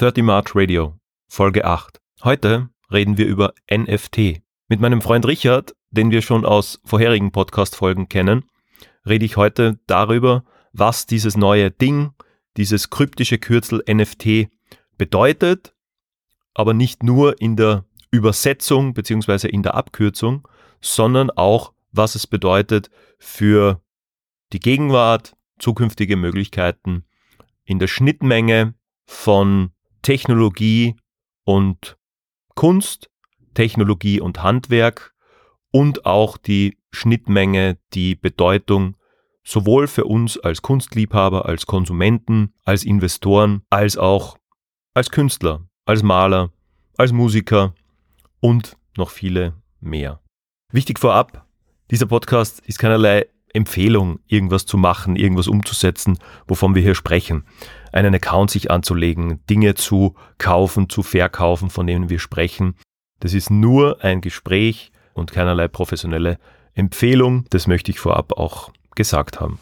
[0.00, 2.00] 30 March Radio, Folge 8.
[2.24, 4.40] Heute reden wir über NFT.
[4.66, 8.46] Mit meinem Freund Richard, den wir schon aus vorherigen Podcast-Folgen kennen,
[9.06, 12.14] rede ich heute darüber, was dieses neue Ding,
[12.56, 14.48] dieses kryptische Kürzel NFT
[14.96, 15.74] bedeutet,
[16.54, 20.48] aber nicht nur in der Übersetzung beziehungsweise in der Abkürzung,
[20.80, 22.88] sondern auch, was es bedeutet
[23.18, 23.82] für
[24.54, 27.04] die Gegenwart, zukünftige Möglichkeiten
[27.64, 28.72] in der Schnittmenge
[29.04, 29.72] von
[30.02, 30.96] Technologie
[31.44, 31.96] und
[32.54, 33.10] Kunst,
[33.54, 35.14] Technologie und Handwerk
[35.70, 38.96] und auch die Schnittmenge, die Bedeutung
[39.44, 44.36] sowohl für uns als Kunstliebhaber, als Konsumenten, als Investoren, als auch
[44.94, 46.52] als Künstler, als Maler,
[46.96, 47.74] als Musiker
[48.40, 50.20] und noch viele mehr.
[50.72, 51.46] Wichtig vorab,
[51.90, 57.44] dieser Podcast ist keinerlei Empfehlung, irgendwas zu machen, irgendwas umzusetzen, wovon wir hier sprechen.
[57.92, 62.76] Einen Account sich anzulegen, Dinge zu kaufen, zu verkaufen, von denen wir sprechen.
[63.20, 66.38] Das ist nur ein Gespräch und keinerlei professionelle
[66.74, 67.44] Empfehlung.
[67.50, 69.58] Das möchte ich vorab auch gesagt haben.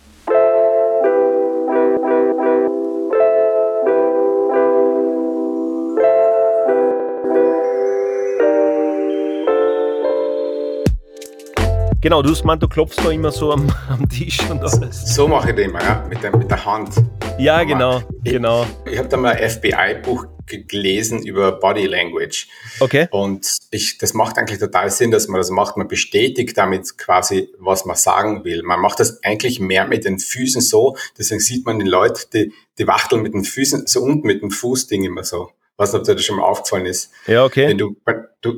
[12.00, 15.16] Genau, du hast gemeint, du klopfst da immer so am, am Tisch und alles.
[15.16, 16.90] So mache ich das immer, ja, mit der, mit der Hand.
[17.38, 18.64] Ja, genau, ich, genau.
[18.84, 22.46] Ich, ich habe da mal ein FBI-Buch gelesen über Body Language.
[22.78, 23.08] Okay.
[23.10, 25.76] Und ich, das macht eigentlich total Sinn, dass man das macht.
[25.76, 28.62] Man bestätigt damit quasi, was man sagen will.
[28.62, 30.96] Man macht das eigentlich mehr mit den Füßen so.
[31.18, 34.52] Deswegen sieht man die Leute, die, die wachteln mit den Füßen so unten mit dem
[34.52, 35.50] Fußding immer so.
[35.76, 37.10] Was ob dir das schon mal aufgefallen ist.
[37.26, 37.68] Ja, okay.
[37.68, 37.96] Wenn du,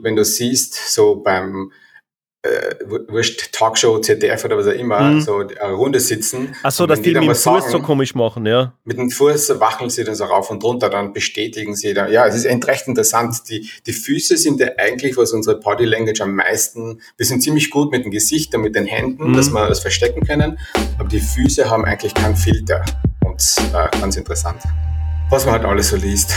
[0.02, 1.72] wenn du siehst, so beim,
[2.42, 2.74] äh,
[3.08, 5.20] wurscht, Talkshow, ZDF oder was auch immer, mhm.
[5.20, 6.55] so eine Runde sitzen.
[6.62, 8.72] Ach so, dass die, die mit dem Fuß so komisch machen, ja.
[8.84, 12.11] Mit dem Fuß wacheln sie dann so rauf und runter, dann bestätigen sie dann.
[12.11, 13.48] Ja, es ist recht interessant.
[13.50, 17.70] Die, die Füße sind ja eigentlich, was unsere Body Language am meisten, wir sind ziemlich
[17.70, 19.36] gut mit dem Gesicht und mit den Händen, mhm.
[19.36, 20.58] dass wir das verstecken können,
[20.98, 22.84] aber die Füße haben eigentlich keinen Filter.
[23.24, 23.42] Und
[23.74, 24.62] äh, ganz interessant.
[25.28, 26.34] Was man halt alles so liest.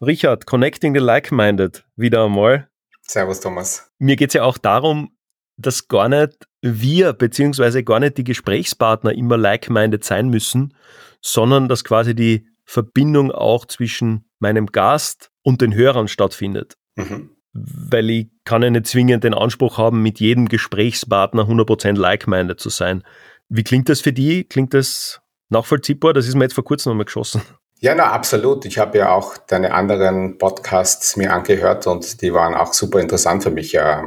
[0.00, 2.68] Richard, Connecting the Like-Minded, wieder einmal.
[3.12, 3.90] Servus, Thomas.
[3.98, 5.14] Mir geht es ja auch darum,
[5.58, 10.74] dass gar nicht wir, beziehungsweise gar nicht die Gesprächspartner immer like-minded sein müssen,
[11.20, 16.78] sondern dass quasi die Verbindung auch zwischen meinem Gast und den Hörern stattfindet.
[16.96, 17.30] Mhm.
[17.52, 22.70] Weil ich kann ja nicht zwingend den Anspruch haben, mit jedem Gesprächspartner 100% like-minded zu
[22.70, 23.04] sein.
[23.50, 24.44] Wie klingt das für die?
[24.44, 25.20] Klingt das
[25.50, 26.14] nachvollziehbar?
[26.14, 27.42] Das ist mir jetzt vor kurzem nochmal geschossen.
[27.84, 28.64] Ja, na, absolut.
[28.64, 33.42] Ich habe ja auch deine anderen Podcasts mir angehört und die waren auch super interessant
[33.42, 33.74] für mich.
[33.74, 34.04] Äh,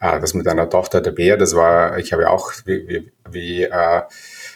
[0.00, 3.62] das mit deiner Tochter, der Bär, das war, ich habe ja auch wie, wie, wie
[3.64, 4.02] äh,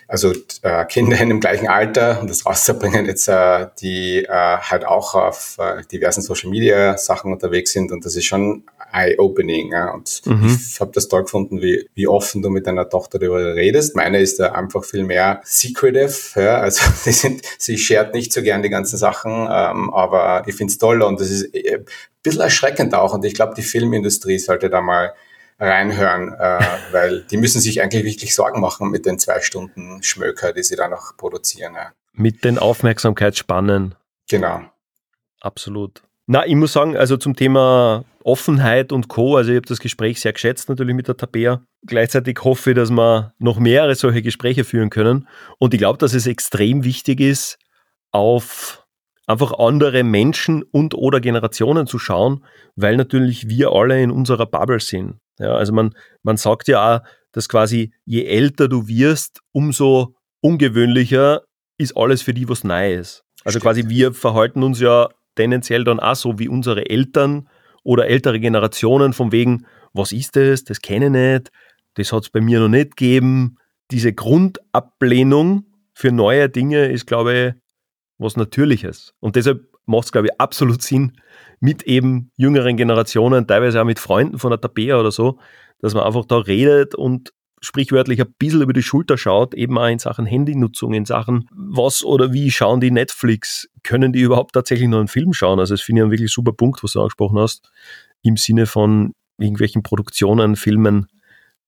[0.06, 0.32] also
[0.62, 5.58] äh, Kinder in dem gleichen Alter und das rauszubringen jetzt, die halt auch auf
[5.92, 9.72] diversen Social Media Sachen unterwegs sind und das ist schon eye-opening.
[9.72, 9.92] Ja?
[9.92, 10.46] Und mhm.
[10.46, 13.96] ich habe das toll gefunden, wie, wie offen du mit deiner Tochter darüber redest.
[13.96, 16.58] Meine ist da einfach viel mehr secretive, ja?
[16.58, 20.72] also sie, sind, sie shared nicht so gern die ganzen Sachen, ähm, aber ich finde
[20.72, 21.84] es toll und das ist äh, ein
[22.22, 25.12] bisschen erschreckend auch und ich glaube, die Filmindustrie sollte da mal
[25.58, 26.60] reinhören, äh,
[26.92, 30.76] weil die müssen sich eigentlich wirklich Sorgen machen mit den zwei Stunden Schmöker, die sie
[30.76, 31.74] da noch produzieren.
[31.74, 31.92] Ja.
[32.12, 33.94] Mit den Aufmerksamkeitsspannen.
[34.28, 34.62] Genau.
[35.40, 36.02] Absolut.
[36.26, 40.20] Na, ich muss sagen, also zum Thema Offenheit und Co., also ich habe das Gespräch
[40.20, 41.62] sehr geschätzt natürlich mit der Tabea.
[41.86, 45.26] Gleichzeitig hoffe ich, dass wir noch mehrere solche Gespräche führen können.
[45.58, 47.58] Und ich glaube, dass es extrem wichtig ist,
[48.12, 48.86] auf
[49.26, 52.44] einfach andere Menschen und oder Generationen zu schauen,
[52.76, 55.16] weil natürlich wir alle in unserer Bubble sind.
[55.38, 57.00] Ja, also man, man sagt ja auch,
[57.32, 61.42] dass quasi je älter du wirst, umso ungewöhnlicher
[61.78, 63.22] ist alles für die, was neu ist.
[63.44, 63.62] Also Stimmt.
[63.62, 67.48] quasi wir verhalten uns ja tendenziell dann auch so wie unsere Eltern
[67.88, 71.50] oder ältere Generationen von wegen, was ist das, das kenne ich nicht,
[71.94, 73.56] das hat es bei mir noch nicht gegeben.
[73.90, 77.54] Diese Grundablehnung für neue Dinge ist, glaube ich,
[78.18, 79.14] was Natürliches.
[79.20, 81.12] Und deshalb macht es, glaube ich, absolut Sinn,
[81.60, 85.38] mit eben jüngeren Generationen, teilweise auch mit Freunden von der Tabea oder so,
[85.80, 89.88] dass man einfach da redet und sprichwörtlich ein bisschen über die Schulter schaut, eben auch
[89.88, 94.88] in Sachen Handynutzung, in Sachen was oder wie schauen die Netflix, können die überhaupt tatsächlich
[94.88, 95.58] noch einen Film schauen?
[95.58, 97.70] Also das finde ich einen wirklich super Punkt, was du angesprochen hast,
[98.22, 101.06] im Sinne von irgendwelchen Produktionen, Filmen,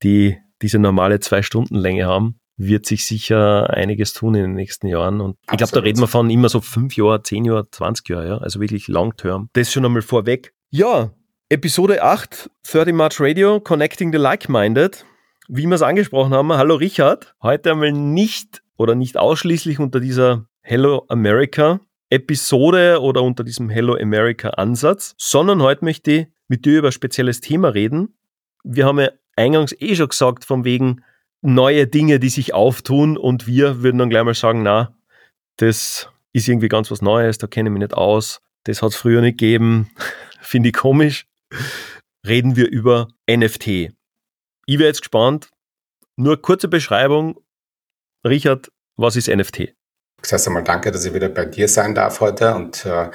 [0.02, 4.86] die diese normale zwei Stunden Länge haben, wird sich sicher einiges tun in den nächsten
[4.86, 5.20] Jahren.
[5.20, 8.28] Und ich glaube, da reden wir von immer so fünf Jahre, zehn Jahre, 20 Jahre,
[8.28, 8.38] ja?
[8.38, 9.48] also wirklich long term.
[9.54, 10.52] Das schon einmal vorweg.
[10.70, 11.10] Ja,
[11.48, 15.04] Episode 8, 30 March Radio, Connecting the Like-Minded
[15.52, 17.34] wie wir es angesprochen haben, hallo Richard.
[17.42, 23.96] Heute einmal nicht oder nicht ausschließlich unter dieser Hello America Episode oder unter diesem Hello
[23.96, 28.14] America Ansatz, sondern heute möchte ich mit dir über ein spezielles Thema reden.
[28.62, 31.02] Wir haben ja eingangs eh schon gesagt, von wegen
[31.42, 34.94] neue Dinge, die sich auftun und wir würden dann gleich mal sagen, na,
[35.56, 38.96] das ist irgendwie ganz was Neues, da kenne ich mich nicht aus, das hat es
[38.96, 39.90] früher nicht gegeben,
[40.40, 41.26] finde ich komisch.
[42.24, 43.90] Reden wir über NFT.
[44.66, 45.50] Ich wäre jetzt gespannt,
[46.16, 47.40] nur kurze Beschreibung.
[48.26, 49.74] Richard, was ist NFT?
[50.30, 53.10] Heißt einmal danke, dass ich wieder bei dir sein darf heute und äh,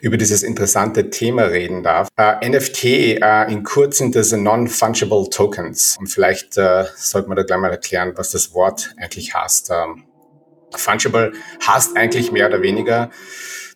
[0.00, 2.08] über dieses interessante Thema reden darf.
[2.16, 5.96] Äh, NFT äh, in kurz sind das Non-Fungible Tokens.
[6.00, 9.70] Und vielleicht äh, sollte man da gleich mal erklären, was das Wort eigentlich heißt.
[9.70, 10.04] Ähm,
[10.74, 11.32] Fungible
[11.66, 13.10] heißt eigentlich mehr oder weniger,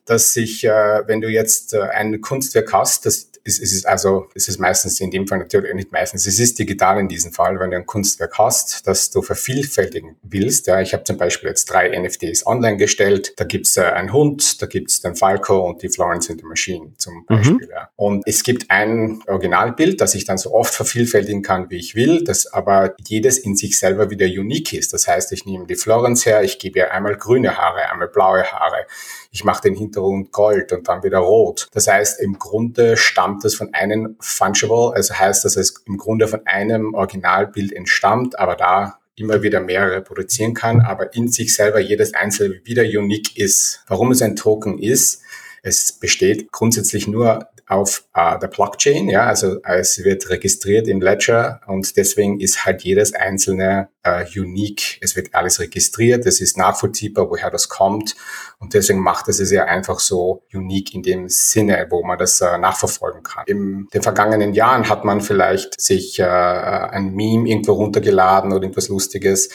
[0.04, 4.26] dass sich, äh, wenn du jetzt äh, ein Kunstwerk hast, das ist, ist es also,
[4.34, 7.58] ist es meistens in dem Fall natürlich nicht meistens, es ist digital in diesem Fall,
[7.58, 10.66] wenn du ein Kunstwerk hast, das du vervielfältigen willst.
[10.66, 13.34] Ja, ich habe zum Beispiel jetzt drei NFTs online gestellt.
[13.36, 16.92] Da gibt's äh, einen Hund, da gibt's den Falco und die Florence and the Machine
[16.98, 17.26] zum mhm.
[17.26, 17.54] Beispiel.
[17.54, 17.68] Mhm.
[17.70, 17.90] Ja.
[17.96, 22.24] Und es gibt ein Originalbild, das ich dann so oft vervielfältigen kann, wie ich will,
[22.24, 24.92] das aber jedes in sich selber wieder unique ist.
[24.92, 28.44] Das heißt, ich nehme die Florence her, ich gebe ihr einmal grüne Haare, einmal blaue
[28.44, 28.86] Haare
[29.32, 31.68] ich mache den Hintergrund gold und dann wieder rot.
[31.72, 36.28] Das heißt, im Grunde stammt es von einem Fungible, also heißt, dass es im Grunde
[36.28, 41.80] von einem Originalbild entstammt, aber da immer wieder mehrere produzieren kann, aber in sich selber
[41.80, 43.82] jedes einzelne wieder unique ist.
[43.86, 45.22] Warum es ein Token ist,
[45.62, 51.60] es besteht grundsätzlich nur auf äh, der Blockchain, ja, also es wird registriert im Ledger
[51.66, 54.98] und deswegen ist halt jedes einzelne äh, unique.
[55.00, 58.14] Es wird alles registriert, es ist nachvollziehbar, woher das kommt
[58.58, 62.40] und deswegen macht es es ja einfach so unique in dem Sinne, wo man das
[62.40, 63.44] äh, nachverfolgen kann.
[63.46, 68.88] In den vergangenen Jahren hat man vielleicht sich äh, ein Meme irgendwo runtergeladen oder irgendwas
[68.88, 69.50] Lustiges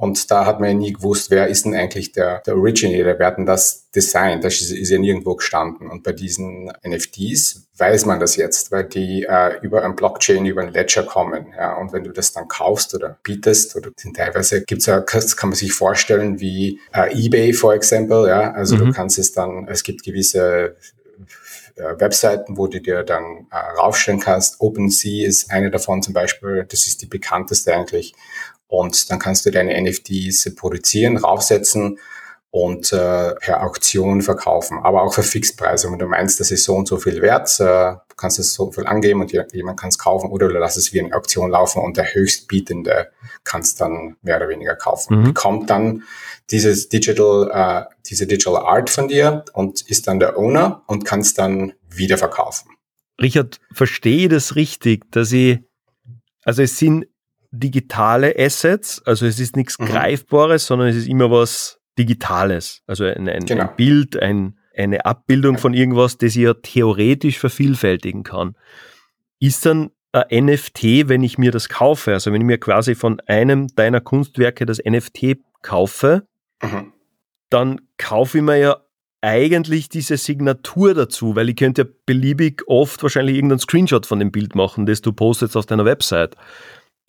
[0.00, 3.26] und da hat man ja nie gewusst, wer ist denn eigentlich der, der Originator, wer
[3.26, 4.44] hat denn das designt?
[4.44, 5.90] Das ist, ist ja nirgendwo gestanden.
[5.90, 10.62] Und bei diesen NFTs weiß man das jetzt, weil die äh, über ein Blockchain, über
[10.62, 11.48] ein Ledger kommen.
[11.56, 15.54] Ja, und wenn du das dann kaufst oder bietest, oder teilweise gibt's ja, kann man
[15.54, 18.28] sich vorstellen wie äh, eBay, for example.
[18.28, 18.78] Ja, also mhm.
[18.78, 20.76] du kannst es dann, es gibt gewisse
[21.74, 24.60] äh, Webseiten, wo du dir dann äh, raufstellen kannst.
[24.60, 26.64] OpenSea ist eine davon zum Beispiel.
[26.68, 28.14] Das ist die bekannteste eigentlich.
[28.68, 31.98] Und dann kannst du deine NFTs produzieren, raufsetzen
[32.50, 35.90] und äh, per Auktion verkaufen, aber auch für Fixpreise.
[35.90, 38.72] Wenn du meinst, das ist so und so viel wert, äh, du kannst es so
[38.72, 41.82] viel angeben und jemand kann es kaufen oder du lass es wie eine Auktion laufen
[41.82, 43.08] und der Höchstbietende
[43.44, 45.20] kann es dann mehr oder weniger kaufen.
[45.20, 45.24] Mhm.
[45.24, 46.04] Bekommt dann
[46.50, 51.20] dieses Digital, äh, diese Digital Art von dir und ist dann der Owner und kann
[51.20, 52.70] es dann wieder verkaufen.
[53.20, 55.58] Richard, verstehe ich das richtig, dass ich,
[56.44, 57.06] also es sind
[57.50, 59.86] digitale Assets, also es ist nichts mhm.
[59.86, 62.82] Greifbares, sondern es ist immer was Digitales.
[62.86, 63.64] Also ein, ein, genau.
[63.64, 68.54] ein Bild, ein, eine Abbildung von irgendwas, das ich ja theoretisch vervielfältigen kann.
[69.40, 73.20] Ist dann ein NFT, wenn ich mir das kaufe, also wenn ich mir quasi von
[73.26, 76.26] einem deiner Kunstwerke das NFT kaufe,
[76.62, 76.92] mhm.
[77.50, 78.76] dann kaufe ich mir ja
[79.20, 84.30] eigentlich diese Signatur dazu, weil ich könnte ja beliebig oft wahrscheinlich irgendeinen Screenshot von dem
[84.30, 86.36] Bild machen, das du postest auf deiner Website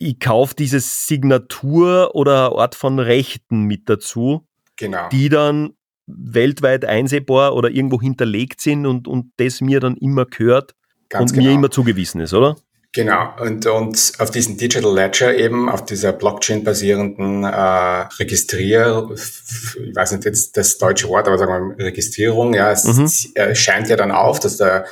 [0.00, 5.08] ich kaufe diese Signatur oder Art von Rechten mit dazu, genau.
[5.10, 5.74] die dann
[6.06, 10.74] weltweit einsehbar oder irgendwo hinterlegt sind und, und das mir dann immer gehört
[11.10, 11.50] Ganz und genau.
[11.50, 12.56] mir immer zugewiesen ist, oder?
[12.92, 20.12] Genau, und, und auf diesen Digital Ledger eben, auf dieser Blockchain-basierenden äh, Registrier, ich weiß
[20.12, 23.54] nicht jetzt das deutsche Wort, aber sagen wir Registrierung, ja, es mhm.
[23.54, 24.86] scheint ja dann auf, dass der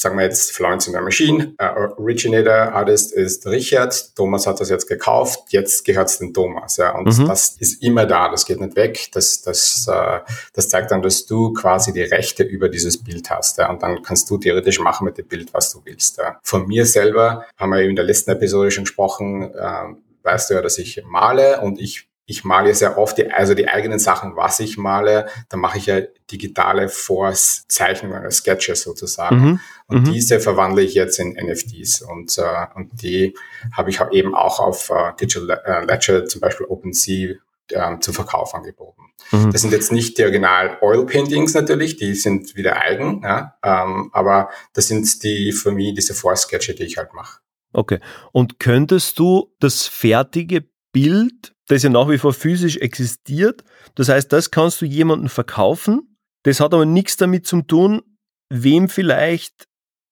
[0.00, 4.70] sagen wir jetzt Florence in the Machine, uh, Originator Artist ist Richard, Thomas hat das
[4.70, 6.78] jetzt gekauft, jetzt gehört es dem Thomas.
[6.78, 7.26] Ja, und mhm.
[7.26, 9.10] das ist immer da, das geht nicht weg.
[9.12, 10.20] Das, das, uh,
[10.54, 13.58] das zeigt dann, dass du quasi die Rechte über dieses Bild hast.
[13.58, 16.16] Ja, und dann kannst du theoretisch machen mit dem Bild, was du willst.
[16.16, 16.40] Ja.
[16.42, 20.62] Von mir selber haben wir in der letzten Episode schon gesprochen, uh, weißt du ja,
[20.62, 24.60] dass ich male und ich ich male sehr oft die, also die eigenen Sachen, was
[24.60, 29.36] ich male, dann mache ich ja digitale Force-Zeichnungen, Sketches sozusagen.
[29.36, 29.60] Mhm.
[29.88, 30.12] Und mhm.
[30.12, 32.02] diese verwandle ich jetzt in NFTs.
[32.02, 33.34] Und, äh, und die
[33.72, 37.34] habe ich eben auch auf äh, Digital äh, Ledger, zum Beispiel OpenSea,
[37.70, 39.02] äh, zum Verkauf angeboten.
[39.32, 39.50] Mhm.
[39.50, 44.10] Das sind jetzt nicht die Original Oil Paintings natürlich, die sind wieder eigen, ja, ähm,
[44.12, 47.40] aber das sind die für mich diese Force-Sketche, die ich halt mache.
[47.72, 47.98] Okay.
[48.32, 53.62] Und könntest du das fertige Bild das ja nach wie vor physisch existiert.
[53.94, 56.16] Das heißt, das kannst du jemandem verkaufen.
[56.42, 58.02] Das hat aber nichts damit zu tun,
[58.48, 59.66] wem vielleicht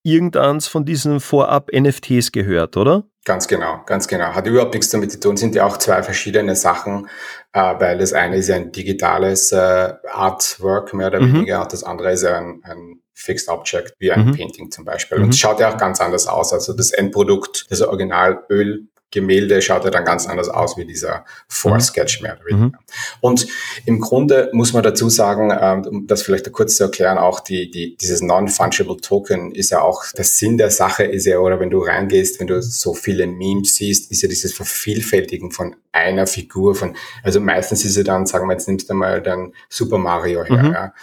[0.04, 3.04] irgendeins von diesen Vorab-NFTs gehört, oder?
[3.24, 4.34] Ganz genau, ganz genau.
[4.34, 7.08] Hat überhaupt nichts damit zu tun, sind ja auch zwei verschiedene Sachen,
[7.52, 11.34] äh, weil das eine ist ja ein digitales äh, Artwork mehr oder mhm.
[11.34, 14.36] weniger und das andere ist ja ein, ein Fixed Object, wie ein mhm.
[14.36, 15.18] Painting zum Beispiel.
[15.18, 15.30] Und mhm.
[15.30, 16.52] es schaut ja auch ganz anders aus.
[16.52, 22.20] Also das Endprodukt, das Originalöl Gemälde schaut ja dann ganz anders aus wie dieser Vorsketch
[22.20, 22.66] mehr oder weniger.
[22.66, 22.74] Mhm.
[23.20, 23.46] Und
[23.86, 27.70] im Grunde muss man dazu sagen, ähm, um das vielleicht kurz zu erklären, auch die,
[27.70, 31.70] die, dieses Non-Fungible Token ist ja auch, der Sinn der Sache ist ja, oder wenn
[31.70, 36.74] du reingehst, wenn du so viele Memes siehst, ist ja dieses Vervielfältigen von einer Figur
[36.74, 40.44] von, also meistens ist es dann, sagen wir jetzt nimmst du mal dann Super Mario
[40.44, 40.72] her, mhm.
[40.72, 40.94] ja.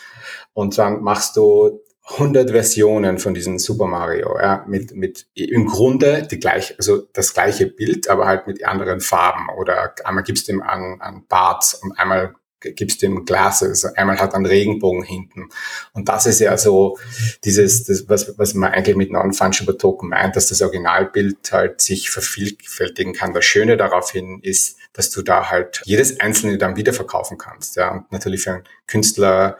[0.53, 6.27] Und dann machst du 100 Versionen von diesem Super Mario, ja, mit, mit im Grunde
[6.29, 9.47] die gleich, also das gleiche Bild, aber halt mit anderen Farben.
[9.57, 14.19] Oder einmal gibst du ihm an, an Bart und einmal gibst du ihm Glasses, einmal
[14.19, 15.49] hat einen Regenbogen hinten.
[15.93, 16.97] Und das ist ja so
[17.43, 22.09] dieses, das, was, was man eigentlich mit Non-Fungible Token meint, dass das Originalbild halt sich
[22.09, 23.33] vervielfältigen kann.
[23.33, 27.75] Das Schöne daraufhin ist, dass du da halt jedes einzelne dann wieder verkaufen kannst.
[27.75, 29.57] Ja, und natürlich für einen Künstler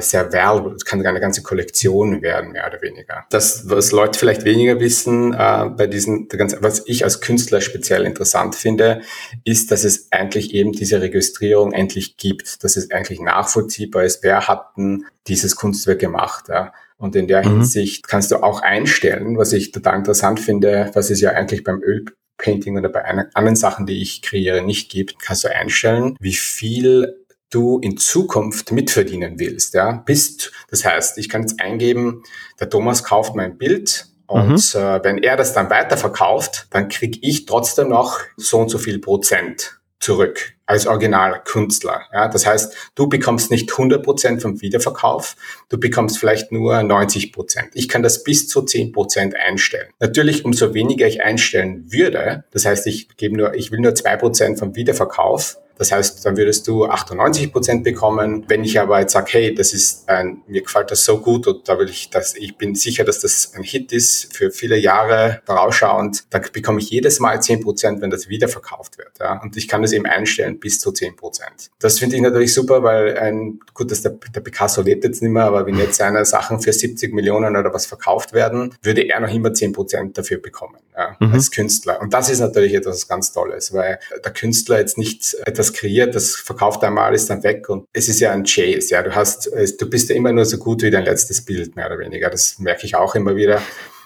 [0.00, 0.74] sehr valuable.
[0.74, 3.24] Es kann eine ganze Kollektion werden, mehr oder weniger.
[3.30, 6.28] Das, was Leute vielleicht weniger wissen, äh, bei diesen,
[6.60, 9.02] was ich als Künstler speziell interessant finde,
[9.44, 14.48] ist, dass es eigentlich eben diese Registrierung endlich gibt, dass es eigentlich nachvollziehbar ist, wer
[14.48, 16.46] hat denn dieses Kunstwerk gemacht.
[16.48, 16.72] Ja?
[16.98, 17.58] Und in der mhm.
[17.58, 21.80] Hinsicht kannst du auch einstellen, was ich total interessant finde, was es ja eigentlich beim
[21.80, 27.25] Ölpainting oder bei anderen Sachen, die ich kreiere, nicht gibt, kannst du einstellen, wie viel
[27.50, 29.74] du in Zukunft mitverdienen willst.
[29.74, 30.02] Ja?
[30.04, 32.22] Bist, das heißt, ich kann jetzt eingeben,
[32.60, 34.80] der Thomas kauft mein Bild und mhm.
[34.80, 38.98] äh, wenn er das dann weiterverkauft, dann kriege ich trotzdem noch so und so viel
[38.98, 42.02] Prozent zurück als Originalkünstler.
[42.12, 45.36] Ja, das heißt, du bekommst nicht 100 Prozent vom Wiederverkauf,
[45.68, 47.32] du bekommst vielleicht nur 90%.
[47.32, 47.68] Prozent.
[47.74, 49.88] Ich kann das bis zu 10 Prozent einstellen.
[50.00, 54.58] Natürlich, umso weniger ich einstellen würde, das heißt, ich gebe nur, ich will nur 2%
[54.58, 58.44] vom Wiederverkauf, das heißt, dann würdest du 98 Prozent bekommen.
[58.48, 61.68] Wenn ich aber jetzt sage, hey, das ist ein, mir gefällt das so gut und
[61.68, 65.42] da will ich das, ich bin sicher, dass das ein Hit ist für viele Jahre
[65.44, 69.18] vorausschauend, dann bekomme ich jedes Mal 10 Prozent, wenn das wiederverkauft wird.
[69.20, 69.40] Ja?
[69.42, 71.70] Und ich kann das eben einstellen bis zu 10 Prozent.
[71.78, 75.30] Das finde ich natürlich super, weil ein, gut, dass der, der Picasso lebt jetzt nicht
[75.30, 79.20] mehr, aber wenn jetzt seine Sachen für 70 Millionen oder was verkauft werden, würde er
[79.20, 81.32] noch immer 10 Prozent dafür bekommen, ja, mhm.
[81.34, 82.00] als Künstler.
[82.00, 86.14] Und das ist natürlich etwas ganz Tolles, weil der Künstler jetzt nicht etwas etwas kreiert,
[86.14, 89.50] das verkauft einmal, ist dann weg und es ist ja ein Chase, ja, du hast,
[89.78, 92.58] du bist ja immer nur so gut wie dein letztes Bild, mehr oder weniger, das
[92.58, 93.60] merke ich auch immer wieder.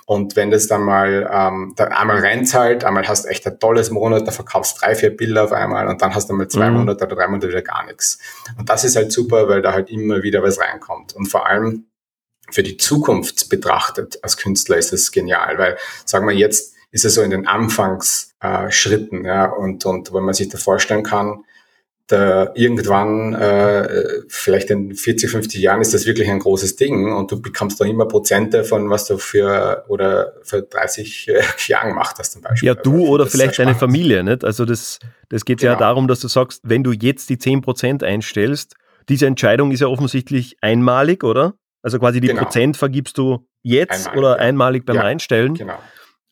[0.06, 3.90] Und wenn das dann mal, ähm, dann einmal reinzahlt, einmal hast du echt ein tolles
[3.90, 6.78] Monat, da verkaufst drei, vier Bilder auf einmal und dann hast du mal zwei mhm.
[6.78, 8.18] Monate oder drei Monate wieder gar nichts.
[8.58, 11.14] Und das ist halt super, weil da halt immer wieder was reinkommt.
[11.14, 11.84] Und vor allem
[12.50, 17.14] für die Zukunft betrachtet als Künstler ist es genial, weil, sagen wir jetzt, ist es
[17.14, 21.44] so in den Anfangsschritten, äh, ja, und, und wenn man sich da vorstellen kann,
[22.10, 27.30] da irgendwann, äh, vielleicht in 40, 50 Jahren ist das wirklich ein großes Ding und
[27.30, 32.16] du bekommst da immer Prozente von was du für oder für 30 äh, Jahren gemacht
[32.18, 32.66] hast zum Beispiel.
[32.66, 34.44] Ja, du oder vielleicht deine Familie, nicht?
[34.44, 34.98] Also das,
[35.28, 35.72] das geht genau.
[35.72, 38.74] ja darum, dass du sagst, wenn du jetzt die 10% einstellst,
[39.08, 41.54] diese Entscheidung ist ja offensichtlich einmalig, oder?
[41.82, 42.42] Also quasi die genau.
[42.42, 44.36] Prozent vergibst du jetzt einmalig, oder ja.
[44.36, 45.54] einmalig beim ja, Einstellen.
[45.54, 45.78] Genau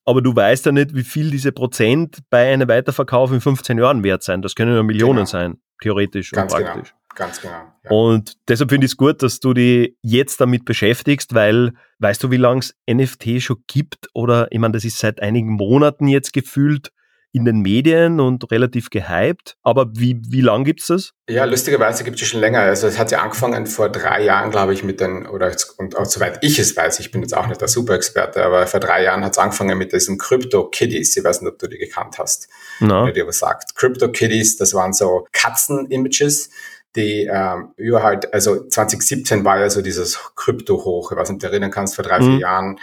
[0.09, 4.03] aber du weißt ja nicht, wie viel diese Prozent bei einem Weiterverkauf in 15 Jahren
[4.03, 4.41] wert sein.
[4.41, 5.27] Das können ja Millionen genau.
[5.27, 6.91] sein, theoretisch Ganz und praktisch.
[6.91, 6.99] Genau.
[7.15, 7.73] Ganz genau.
[7.83, 7.91] Ja.
[7.91, 12.31] Und deshalb finde ich es gut, dass du dich jetzt damit beschäftigst, weil weißt du,
[12.31, 14.09] wie lange es NFT schon gibt?
[14.15, 16.93] Oder ich meine, das ist seit einigen Monaten jetzt gefühlt
[17.33, 19.57] in den Medien und relativ gehypt.
[19.63, 21.13] Aber wie, wie lang gibt's das?
[21.29, 22.61] Ja, lustigerweise gibt es schon länger.
[22.61, 26.07] Also es hat ja angefangen vor drei Jahren, glaube ich, mit den, oder und auch
[26.07, 29.25] soweit ich es weiß, ich bin jetzt auch nicht der Superexperte, aber vor drei Jahren
[29.25, 31.17] hat es angefangen mit diesen Crypto Kitties.
[31.17, 32.49] Ich weiß nicht, ob du die gekannt hast.
[32.81, 33.03] No.
[33.03, 33.77] Oder dir was sagt.
[33.77, 36.51] Crypto Kitties, das waren so Katzen-Images
[36.97, 41.47] die ähm, über halt, also 2017 war ja so dieses Krypto-Hoch, ich weiß nicht, du
[41.47, 42.25] erinnern kannst, vor drei, mhm.
[42.25, 42.81] vier Jahren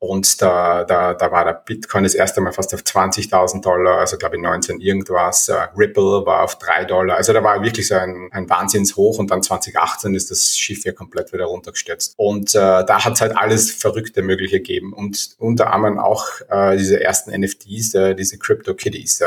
[0.00, 4.16] und da, da, da war der Bitcoin das erste Mal fast auf 20.000 Dollar, also
[4.16, 5.48] glaube ich 19 irgendwas.
[5.48, 7.16] Uh, Ripple war auf 3 Dollar.
[7.16, 10.92] Also da war wirklich so ein, ein Wahnsinnshoch und dann 2018 ist das Schiff ja
[10.92, 12.14] komplett wieder runtergestürzt.
[12.16, 16.76] Und äh, da hat es halt alles Verrückte Mögliche gegeben und unter anderem auch äh,
[16.76, 19.20] diese ersten NFTs, äh, diese Crypto Kitties.
[19.20, 19.26] Äh,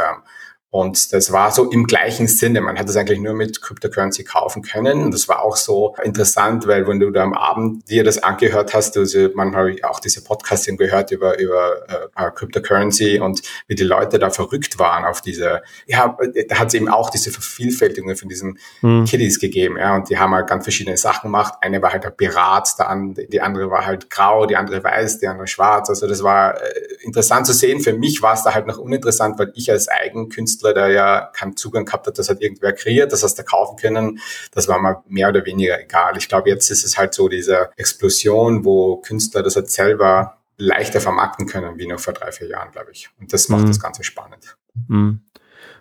[0.74, 2.62] Und das war so im gleichen Sinne.
[2.62, 5.04] Man hat das eigentlich nur mit Cryptocurrency kaufen können.
[5.04, 8.74] Und das war auch so interessant, weil wenn du da am Abend dir das angehört
[8.74, 11.74] hast, also man habe ich auch diese Podcasting gehört über, über
[12.16, 16.74] äh, Cryptocurrency und wie die Leute da verrückt waren auf diese, ja, da hat es
[16.74, 19.04] eben auch diese Vervielfältigung von diesen hm.
[19.04, 19.76] Kiddies gegeben.
[19.78, 21.56] Ja, und die haben halt ganz verschiedene Sachen gemacht.
[21.60, 22.88] Eine war halt der Pirat, der
[23.28, 25.90] die andere war halt grau, die andere weiß, die andere schwarz.
[25.90, 26.70] Also das war äh,
[27.02, 27.82] interessant zu sehen.
[27.82, 31.22] Für mich war es da halt noch uninteressant, weil ich als Eigenkünstler Künstler, der ja
[31.34, 34.20] keinen Zugang gehabt hat, das hat irgendwer kreiert, das hast du kaufen können.
[34.54, 36.18] Das war mal mehr oder weniger egal.
[36.18, 41.02] Ich glaube, jetzt ist es halt so diese Explosion, wo Künstler das halt selber leichter
[41.02, 43.10] vermarkten können, wie noch vor drei, vier Jahren, glaube ich.
[43.20, 43.68] Und das macht mhm.
[43.68, 44.56] das Ganze spannend.
[44.88, 45.22] Mhm.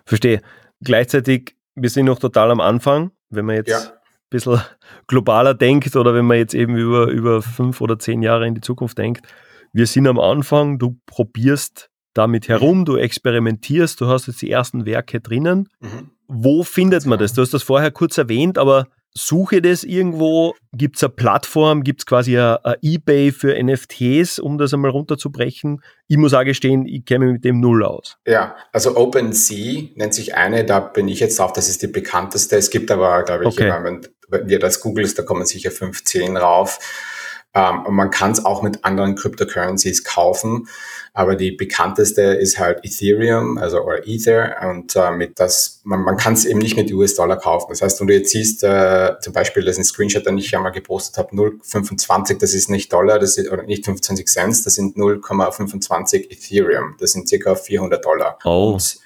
[0.05, 0.41] Verstehe.
[0.81, 3.79] Gleichzeitig, wir sind noch total am Anfang, wenn man jetzt ja.
[3.79, 3.91] ein
[4.31, 4.59] bisschen
[5.07, 8.61] globaler denkt oder wenn man jetzt eben über, über fünf oder zehn Jahre in die
[8.61, 9.27] Zukunft denkt.
[9.73, 14.85] Wir sind am Anfang, du probierst damit herum, du experimentierst, du hast jetzt die ersten
[14.85, 15.69] Werke drinnen.
[15.79, 16.11] Mhm.
[16.27, 17.33] Wo findet man das?
[17.33, 20.55] Du hast das vorher kurz erwähnt, aber suche das irgendwo?
[20.73, 21.83] Gibt es eine Plattform?
[21.83, 25.81] Gibt es quasi ein, Ebay für NFTs, um das einmal runterzubrechen?
[26.07, 28.17] Ich muss auch gestehen, ich kenne mich mit dem null aus.
[28.25, 32.55] Ja, also OpenSea nennt sich eine, da bin ich jetzt drauf, das ist die bekannteste.
[32.55, 33.71] Es gibt aber, glaube ich, okay.
[33.83, 36.79] wenn, wenn ihr das googelst, da kommen sicher 15 rauf.
[37.53, 40.67] Ähm, und man kann es auch mit anderen Cryptocurrencies kaufen.
[41.13, 44.55] Aber die bekannteste ist halt Ethereum, also oder Ether.
[44.69, 47.67] Und äh, mit das, man, man kann es eben nicht mit US-Dollar kaufen.
[47.69, 50.51] Das heißt, wenn du jetzt siehst, äh, zum Beispiel, das ist ein Screenshot, den ich
[50.51, 54.65] ja mal gepostet habe, 0,25, das ist nicht Dollar, das ist, oder nicht 25 Cent,
[54.65, 56.95] das sind 0,25 Ethereum.
[56.99, 58.37] Das sind circa 400 Dollar.
[58.45, 58.73] Oh.
[58.73, 59.01] Und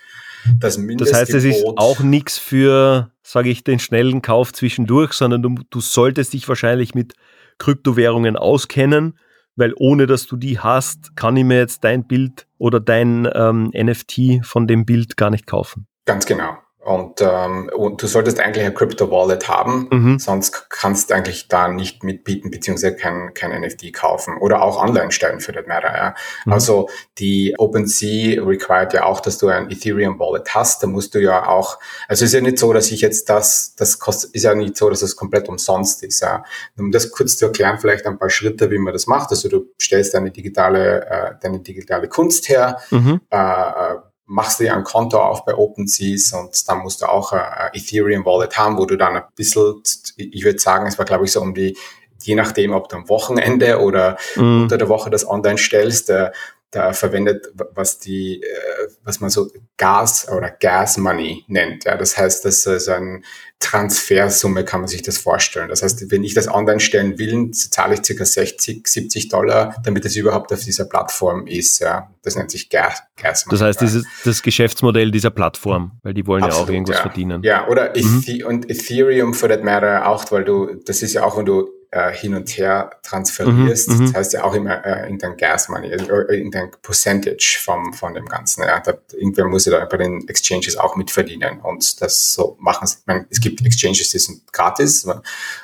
[0.60, 5.42] das, das heißt, es ist auch nichts für, sage ich, den schnellen Kauf zwischendurch, sondern
[5.42, 7.16] du, du solltest dich wahrscheinlich mit
[7.58, 9.18] Kryptowährungen auskennen,
[9.56, 13.72] weil ohne dass du die hast, kann ich mir jetzt dein Bild oder dein ähm,
[13.74, 15.88] NFT von dem Bild gar nicht kaufen.
[16.06, 16.58] Ganz genau.
[16.86, 20.20] Und, ähm, und du solltest eigentlich ein Crypto-Wallet haben, mhm.
[20.20, 25.12] sonst kannst du eigentlich da nicht mitbieten, beziehungsweise kein, kein NFT kaufen oder auch online
[25.12, 25.88] stellen für das matter.
[25.88, 26.16] Ja.
[26.46, 26.54] Mhm.
[26.54, 26.88] Also
[27.18, 30.84] die OpenSea required ja auch, dass du ein Ethereum-Wallet hast.
[30.84, 33.74] Da musst du ja auch, also es ist ja nicht so, dass ich jetzt das,
[33.76, 36.22] das kostet, ist ja nicht so, dass es komplett umsonst ist.
[36.22, 36.44] Ja.
[36.78, 39.32] Um das kurz zu erklären, vielleicht ein paar Schritte, wie man das macht.
[39.32, 43.22] Also du stellst deine digitale, äh, deine digitale Kunst her, mhm.
[43.32, 47.70] äh, äh machst dir ein Konto auf bei OpenSeas und dann musst du auch ein
[47.74, 49.82] Ethereum Wallet haben, wo du dann ein bisschen,
[50.18, 51.78] ich würde sagen, es war glaube ich so um die,
[52.24, 54.64] je nachdem, ob du am Wochenende oder mm.
[54.64, 56.32] unter der Woche das online stellst, äh,
[56.76, 61.86] da verwendet, was die, äh, was man so Gas oder Gas Money nennt.
[61.86, 63.24] Ja, das heißt, das ist ein
[63.60, 65.70] Transfersumme, kann man sich das vorstellen.
[65.70, 70.04] Das heißt, wenn ich das online stellen will, zahle ich circa 60, 70 Dollar, damit
[70.06, 71.80] es überhaupt auf dieser Plattform ist.
[71.80, 73.58] Ja, das nennt sich Gas, Gas Money.
[73.58, 77.02] Das heißt, dieses, das Geschäftsmodell dieser Plattform, weil die wollen Absolut, ja auch irgendwas ja.
[77.02, 77.44] verdienen.
[77.44, 78.46] Ja, oder mhm.
[78.46, 82.12] und Ethereum for that matter auch, weil du, das ist ja auch, wenn du äh,
[82.12, 83.90] hin und her transferierst.
[83.90, 84.16] Mhm, das mhm.
[84.16, 88.64] heißt ja auch immer äh, irgendein Gas Money, äh, irgendein Percentage vom, von dem Ganzen.
[88.64, 88.80] Ja.
[88.80, 92.88] Da, irgendwer muss ja da bei den Exchanges auch mitverdienen und das so machen.
[92.88, 95.08] Ich meine, es gibt Exchanges, die sind gratis,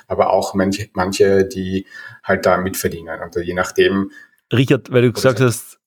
[0.07, 1.85] aber auch manche, manche die
[2.23, 3.19] halt da mitverdienen.
[3.21, 4.11] Und je nachdem.
[4.53, 5.79] Richard, weil du gesagt hast,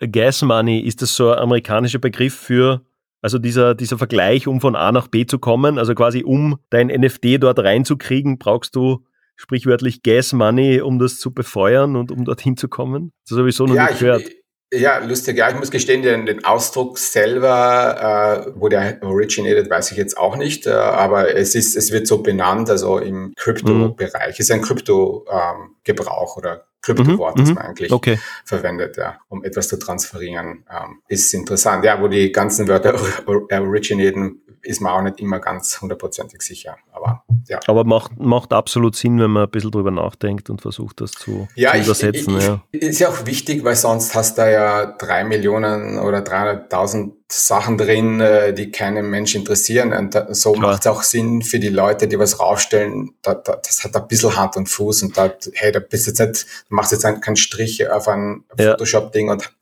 [0.00, 2.82] Gas Money, ist das so ein amerikanischer Begriff für
[3.22, 6.88] also dieser, dieser Vergleich, um von A nach B zu kommen, also quasi um dein
[6.88, 9.04] NFT dort reinzukriegen, brauchst du
[9.36, 13.12] sprichwörtlich Gas Money, um das zu befeuern und um dorthin zu kommen?
[13.28, 14.24] Das habe ich so noch ja, nicht gehört.
[14.72, 15.36] ja, lustig.
[15.36, 20.16] Ja, ich muss gestehen, den, den Ausdruck selber, äh, wo der originated, weiß ich jetzt
[20.16, 20.66] auch nicht.
[20.66, 24.26] Äh, aber es ist, es wird so benannt, also im Krypto-Bereich.
[24.26, 24.32] Mhm.
[24.32, 27.54] Es ist ein Krypto-Gebrauch ähm, oder Kryptowort, mhm, das mhm.
[27.54, 28.18] man eigentlich okay.
[28.44, 30.64] verwendet, ja, um etwas zu transferieren.
[30.68, 31.84] Ähm, ist interessant.
[31.84, 32.94] Ja, wo die ganzen Wörter
[33.26, 36.76] originaten, ist man auch nicht immer ganz hundertprozentig sicher.
[36.92, 37.58] Aber ja.
[37.66, 41.48] Aber macht, macht absolut Sinn, wenn man ein bisschen drüber nachdenkt und versucht, das zu,
[41.54, 42.38] ja, zu übersetzen.
[42.38, 46.18] Ich, ich, ja, ist ja auch wichtig, weil sonst hast du ja drei Millionen oder
[46.18, 49.92] 300.000 Sachen drin, äh, die keinen Mensch interessieren.
[49.92, 53.14] Und so macht es auch Sinn für die Leute, die was rausstellen.
[53.22, 56.20] Da, da, das hat ein bisschen Hand und Fuß und da, hey, da bist jetzt
[56.20, 59.52] nicht, du machst jetzt keinen Strich auf ein Photoshop-Ding und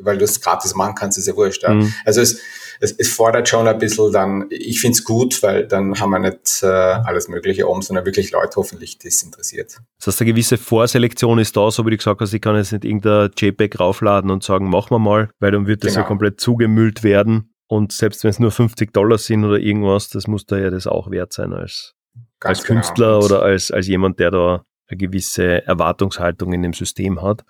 [0.00, 1.62] weil du es gratis machen kannst, ist ja wurscht.
[1.62, 1.70] Ja.
[1.70, 1.92] Mhm.
[2.04, 2.40] Also es,
[2.80, 6.18] es, es fordert schon ein bisschen dann, ich finde es gut, weil dann haben wir
[6.18, 9.78] nicht äh, alles Mögliche um, sondern wirklich Leute hoffentlich, die es interessiert.
[9.98, 12.72] Das heißt, eine gewisse Vorselektion ist da, so wie du gesagt hast, ich kann jetzt
[12.72, 16.04] nicht irgendein JPEG raufladen und sagen, machen wir mal, weil dann wird das genau.
[16.04, 17.52] ja komplett zugemüllt werden.
[17.68, 20.86] Und selbst wenn es nur 50 Dollar sind oder irgendwas, das muss da ja das
[20.86, 21.94] auch wert sein als,
[22.40, 22.80] als genau.
[22.80, 27.44] Künstler oder als, als jemand, der da eine gewisse Erwartungshaltung in dem System hat.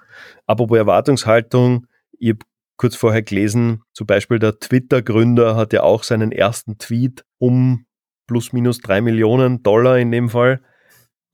[0.47, 1.87] Apropos Erwartungshaltung,
[2.19, 2.39] ich habe
[2.77, 7.87] kurz vorher gelesen, zum Beispiel der Twitter-Gründer hat ja auch seinen ersten Tweet um
[8.27, 10.61] plus minus drei Millionen Dollar in dem Fall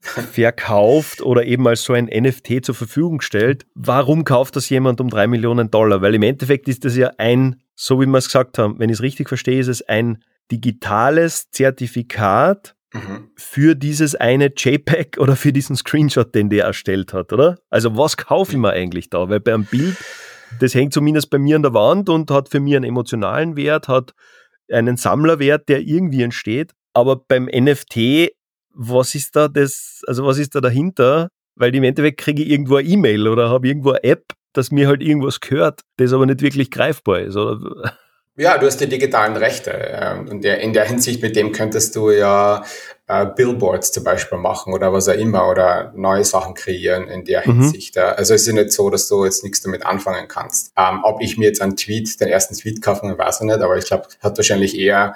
[0.03, 3.67] verkauft oder eben als so ein NFT zur Verfügung stellt.
[3.75, 6.03] Warum kauft das jemand um drei Millionen Dollar?
[6.03, 8.95] Weil im Endeffekt ist das ja ein, so wie wir es gesagt haben, wenn ich
[8.95, 13.31] es richtig verstehe, ist es ein digitales Zertifikat mhm.
[13.37, 17.59] für dieses eine JPEG oder für diesen Screenshot, den der erstellt hat, oder?
[17.71, 19.29] Also was kaufe ich mir eigentlich da?
[19.29, 19.97] Weil beim Bild,
[20.59, 23.89] das hängt zumindest bei mir an der Wand und hat für mich einen emotionalen Wert,
[23.89, 24.13] hat
[24.71, 26.73] einen Sammlerwert, der irgendwie entsteht.
[26.95, 28.33] Aber beim NFT,
[28.75, 31.29] was ist da das, also was ist da dahinter?
[31.55, 34.89] Weil im Endeffekt kriege ich irgendwo eine E-Mail oder habe irgendwo eine App, dass mir
[34.89, 37.95] halt irgendwas gehört, das aber nicht wirklich greifbar ist, oder?
[38.37, 39.71] Ja, du hast die digitalen Rechte.
[39.73, 42.65] Ähm, in der Hinsicht, mit dem könntest du ja
[43.13, 47.47] äh, Billboards zum Beispiel machen oder was auch immer oder neue Sachen kreieren in der
[47.47, 47.63] mhm.
[47.63, 47.99] Hinsicht.
[47.99, 50.73] Also es ist nicht so, dass du jetzt nichts damit anfangen kannst.
[50.77, 53.77] Ähm, ob ich mir jetzt einen Tweet, den ersten Tweet kaufen, weiß ich nicht, aber
[53.77, 55.15] ich glaube, hat wahrscheinlich eher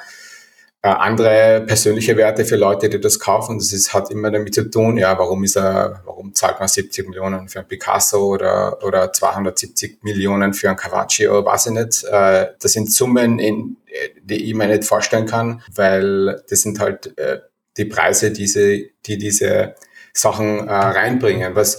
[0.82, 3.58] äh, andere persönliche Werte für Leute, die das kaufen.
[3.58, 7.08] Das ist, hat immer damit zu tun, ja, warum ist er, warum zahlt man 70
[7.08, 12.04] Millionen für ein Picasso oder, oder 270 Millionen für ein Caravaggio, weiß ich nicht.
[12.04, 13.78] Äh, das sind Summen, in,
[14.22, 17.40] die ich mir nicht vorstellen kann, weil das sind halt äh,
[17.76, 19.74] die Preise, diese, die diese
[20.12, 21.54] Sachen reinbringen.
[21.54, 21.78] Was,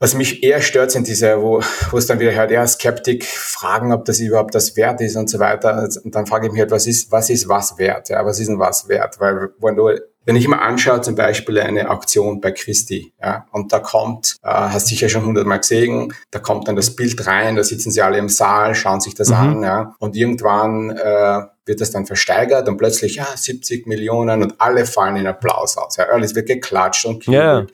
[0.00, 3.92] was mich eher stört, sind diese, wo, wo es dann wieder hört, ja, Skeptik fragen,
[3.92, 5.88] ob das überhaupt das wert ist und so weiter.
[6.02, 8.08] Und dann frage ich mich halt, was ist, was ist was wert?
[8.08, 9.20] Ja, was ist denn was wert?
[9.20, 9.90] Weil, wenn du,
[10.24, 14.48] wenn ich mir anschaue, zum Beispiel eine Auktion bei Christi, ja, und da kommt, äh,
[14.48, 18.18] hast sicher schon hundertmal gesehen, da kommt dann das Bild rein, da sitzen sie alle
[18.18, 19.34] im Saal, schauen sich das mhm.
[19.34, 24.60] an, ja, und irgendwann, äh, wird das dann versteigert und plötzlich, ja, 70 Millionen und
[24.60, 25.96] alle fallen in Applaus aus.
[25.96, 27.66] Ja, alles wird geklatscht und yeah.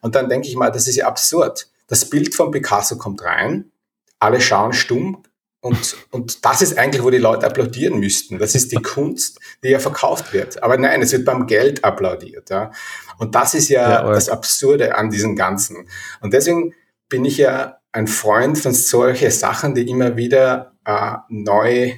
[0.00, 1.68] Und dann denke ich mal, das ist ja absurd.
[1.86, 3.70] Das Bild von Picasso kommt rein,
[4.18, 5.22] alle schauen stumm
[5.66, 8.38] und, und das ist eigentlich, wo die Leute applaudieren müssten.
[8.38, 10.62] Das ist die Kunst, die ja verkauft wird.
[10.62, 12.50] Aber nein, es wird beim Geld applaudiert.
[12.50, 12.70] Ja.
[13.18, 15.88] Und das ist ja, ja das Absurde an diesem Ganzen.
[16.20, 16.72] Und deswegen
[17.08, 21.94] bin ich ja ein Freund von solchen Sachen, die immer wieder äh, neu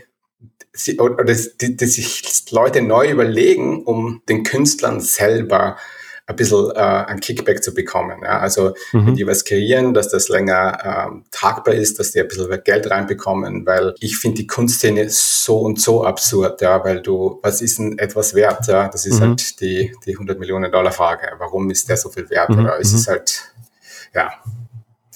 [0.98, 1.24] oder
[1.61, 5.76] die, die sich Leute neu überlegen, um den Künstlern selber
[6.29, 8.21] ein bisschen äh, ein Kickback zu bekommen.
[8.23, 8.38] Ja?
[8.38, 9.07] Also mhm.
[9.07, 12.91] wenn die was kreieren, dass das länger ähm, tragbar ist, dass die ein bisschen Geld
[12.91, 17.79] reinbekommen, weil ich finde die Kunstszene so und so absurd, ja, weil du, was ist
[17.79, 18.67] denn etwas wert?
[18.67, 18.88] Ja?
[18.88, 19.29] Das ist mhm.
[19.29, 21.29] halt die, die 100 Millionen Dollar Frage.
[21.38, 22.51] Warum ist der so viel wert?
[22.51, 22.61] Mhm.
[22.61, 23.12] Oder es ist mhm.
[23.12, 23.43] halt,
[24.14, 24.31] ja,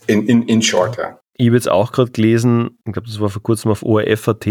[0.06, 1.18] in, in, in short, ja.
[1.34, 4.46] Ich habe jetzt auch gerade gelesen, ich glaube, das war vor kurzem auf ORF.at,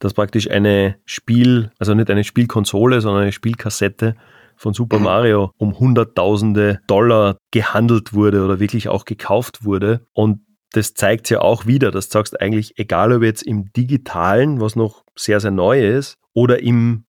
[0.00, 4.16] dass praktisch eine Spiel, also nicht eine Spielkonsole, sondern eine Spielkassette
[4.56, 5.04] von Super mhm.
[5.04, 10.06] Mario um Hunderttausende Dollar gehandelt wurde oder wirklich auch gekauft wurde.
[10.12, 10.40] Und
[10.72, 14.76] das zeigt ja auch wieder, dass du sagst eigentlich, egal ob jetzt im digitalen, was
[14.76, 17.04] noch sehr, sehr neu ist, oder im,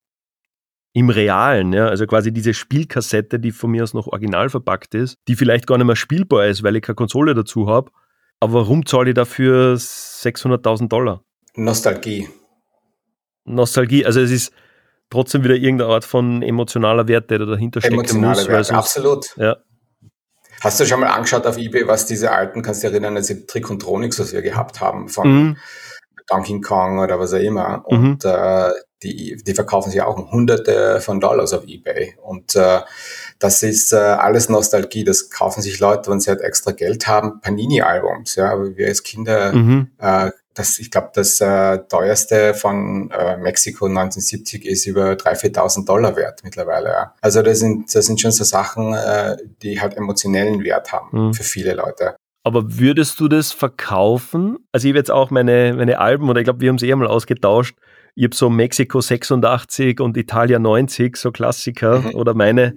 [0.92, 5.16] im realen, ja, also quasi diese Spielkassette, die von mir aus noch original verpackt ist,
[5.26, 7.90] die vielleicht gar nicht mehr spielbar ist, weil ich keine Konsole dazu habe.
[8.38, 11.24] Aber warum zahle ich dafür 600.000 Dollar?
[11.56, 12.28] Nostalgie.
[13.44, 14.52] Nostalgie, also es ist,
[15.10, 17.94] trotzdem wieder irgendeine Art von emotionaler Wert, der da dahinter steckt.
[17.94, 19.36] Emotionaler muss, Wert, absolut.
[19.36, 19.56] Ja.
[20.60, 23.46] Hast du schon mal angeschaut auf Ebay, was diese alten, kannst du dich erinnern, diese
[23.46, 25.56] Trikontronics, was wir gehabt haben, von mhm.
[26.28, 27.84] Donkey Kong oder was auch immer.
[27.86, 28.30] Und mhm.
[28.30, 28.70] äh,
[29.02, 32.16] die, die verkaufen sich auch um hunderte von Dollars auf Ebay.
[32.22, 32.80] Und äh,
[33.38, 35.04] das ist äh, alles Nostalgie.
[35.04, 38.36] Das kaufen sich Leute, wenn sie halt extra Geld haben, Panini-Albums.
[38.36, 39.90] Ja, wir als Kinder mhm.
[39.98, 45.86] äh, das, ich glaube, das äh, teuerste von äh, Mexiko 1970 ist über 3.000, 4.000
[45.86, 46.88] Dollar wert mittlerweile.
[46.88, 47.14] Ja.
[47.20, 51.34] Also das sind, das sind schon so Sachen, äh, die halt emotionellen Wert haben mhm.
[51.34, 52.16] für viele Leute.
[52.42, 54.58] Aber würdest du das verkaufen?
[54.72, 56.92] Also ich habe jetzt auch meine, meine Alben, oder ich glaube, wir haben es eh
[56.92, 57.76] einmal ausgetauscht,
[58.16, 62.14] ich habe so Mexiko 86 und Italia 90, so Klassiker mhm.
[62.14, 62.74] oder meine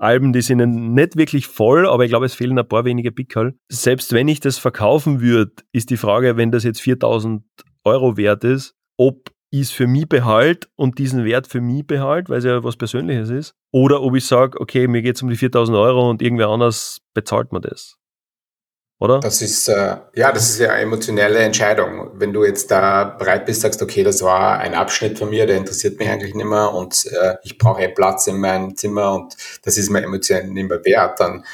[0.00, 0.58] Alben, die sind
[0.94, 3.54] nicht wirklich voll, aber ich glaube, es fehlen ein paar wenige Pickel.
[3.68, 7.44] Selbst wenn ich das verkaufen würde, ist die Frage, wenn das jetzt 4000
[7.84, 12.30] Euro wert ist, ob ich es für mich behalte und diesen Wert für mich behalte,
[12.30, 15.30] weil es ja was Persönliches ist, oder ob ich sage, okay, mir geht es um
[15.30, 17.99] die 4000 Euro und irgendwer anders bezahlt mir das
[19.00, 19.18] oder?
[19.18, 22.10] Das ist, äh, ja, das ist ja eine emotionelle Entscheidung.
[22.14, 25.56] Wenn du jetzt da bereit bist, sagst, okay, das war ein Abschnitt von mir, der
[25.56, 29.34] interessiert mich eigentlich nicht mehr und äh, ich brauche Platz in meinem Zimmer und
[29.64, 31.44] das ist mir emotionell nicht mehr wert, dann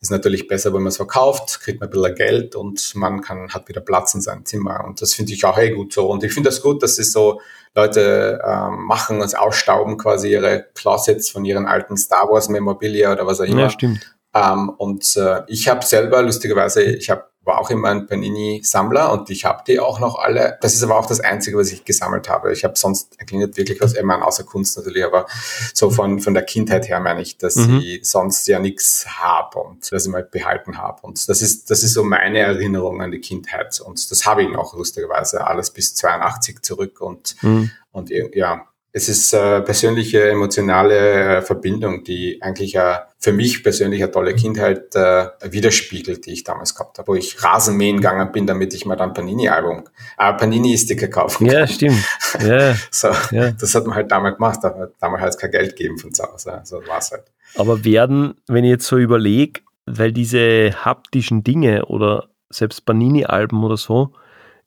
[0.00, 3.48] ist natürlich besser, wenn man es verkauft, kriegt man ein bisschen Geld und man kann,
[3.48, 4.84] hat wieder Platz in seinem Zimmer.
[4.84, 6.08] Und das finde ich auch eh gut so.
[6.08, 7.40] Und ich finde das gut, dass es so
[7.74, 13.26] Leute ähm, machen und ausstauben quasi ihre Closets von ihren alten Star Wars Memorabilia oder
[13.26, 13.62] was auch immer.
[13.62, 18.06] Ja, stimmt Ähm, und äh, ich habe selber lustigerweise, ich habe war auch immer ein
[18.06, 20.58] Panini-Sammler und ich habe die auch noch alle.
[20.60, 22.52] Das ist aber auch das Einzige, was ich gesammelt habe.
[22.52, 25.26] Ich habe sonst eigentlich nicht wirklich was, immer außer Kunst natürlich, aber
[25.74, 27.80] so von, von der Kindheit her meine ich, dass mhm.
[27.82, 31.00] ich sonst ja nichts habe und das ich mal behalten habe.
[31.02, 33.80] Und das ist, das ist so meine Erinnerung an die Kindheit.
[33.80, 37.70] Und das habe ich noch lustigerweise alles bis 82 zurück und, mhm.
[37.90, 44.02] und ja, es ist äh, persönliche, emotionale äh, Verbindung, die eigentlich äh, für mich persönlich
[44.02, 48.46] eine tolle Kindheit äh, widerspiegelt, die ich damals gehabt habe, wo ich Rasenmähen gegangen bin,
[48.46, 49.84] damit ich mal dann Panini-Album,
[50.18, 51.54] äh, Panini-Sticker kaufen kann.
[51.54, 52.02] Ja, stimmt.
[52.40, 52.74] Ja.
[52.90, 53.50] so, ja.
[53.50, 56.24] Das hat man halt damals gemacht, aber damals hat es kein Geld gegeben von zu
[56.24, 56.60] Hause.
[56.64, 57.24] So war es halt.
[57.56, 63.76] Aber werden, wenn ich jetzt so überlege, weil diese haptischen Dinge oder selbst Panini-Alben oder
[63.76, 64.12] so,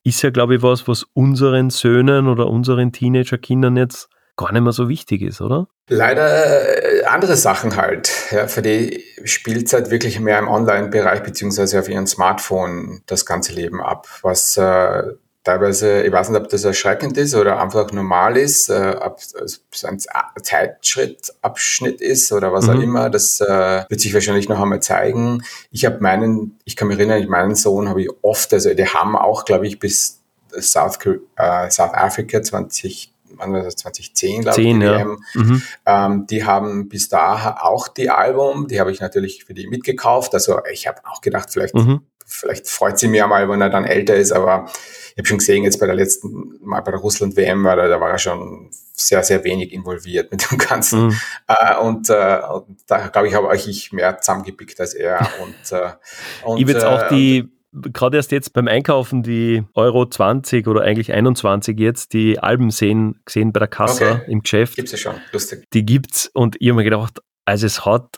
[0.03, 4.09] ist ja, glaube ich, was, was unseren Söhnen oder unseren Teenager-Kindern jetzt
[4.41, 5.67] gar nicht mehr so wichtig ist, oder?
[5.87, 8.11] Leider äh, andere Sachen halt.
[8.31, 13.81] Ja, für die Spielzeit wirklich mehr im Online-Bereich beziehungsweise auf ihrem Smartphone das ganze Leben
[13.81, 15.03] ab, was äh,
[15.43, 19.83] teilweise, ich weiß nicht, ob das erschreckend ist oder einfach normal ist, äh, ob es
[19.83, 22.71] ein Zeitschrittabschnitt ist oder was mhm.
[22.71, 25.43] auch immer, das äh, wird sich wahrscheinlich noch einmal zeigen.
[25.71, 29.15] Ich habe meinen, ich kann mich erinnern, meinen Sohn habe ich oft, also die haben
[29.15, 30.19] auch, glaube ich, bis
[30.59, 30.99] South,
[31.37, 35.05] äh, South Africa 20 wann war das, 2010, glaube 10, ich, die, ja.
[35.05, 35.63] mhm.
[35.85, 40.33] ähm, die haben bis da auch die Album, die habe ich natürlich für die mitgekauft.
[40.33, 42.01] Also ich habe auch gedacht, vielleicht, mhm.
[42.25, 44.65] vielleicht freut sie mir mal, wenn er dann älter ist, aber
[45.11, 47.99] ich habe schon gesehen, jetzt bei der letzten Mal bei der Russland-WM, war da, da
[47.99, 51.07] war er schon sehr, sehr wenig involviert mit dem Ganzen.
[51.07, 51.19] Mhm.
[51.47, 55.27] Äh, und, äh, und da glaube ich, habe ich mehr zusammengepickt als er.
[55.41, 55.91] Und, äh,
[56.45, 60.81] und, ich jetzt auch die äh, gerade erst jetzt beim Einkaufen die Euro 20 oder
[60.81, 64.31] eigentlich 21 jetzt die Alben sehen, gesehen bei der Kasse okay.
[64.31, 64.75] im Geschäft.
[64.75, 65.65] Gibt's ja schon, lustig.
[65.73, 68.17] Die gibt's und ich habe mir gedacht, also es hat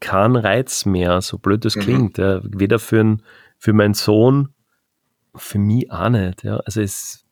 [0.00, 1.80] keinen Reiz mehr, so blöd das mhm.
[1.80, 2.18] klingt.
[2.18, 2.40] Ja.
[2.44, 3.18] Weder für,
[3.58, 4.50] für meinen Sohn,
[5.34, 6.42] für mich auch nicht.
[6.42, 6.56] Ja.
[6.58, 7.24] Also es,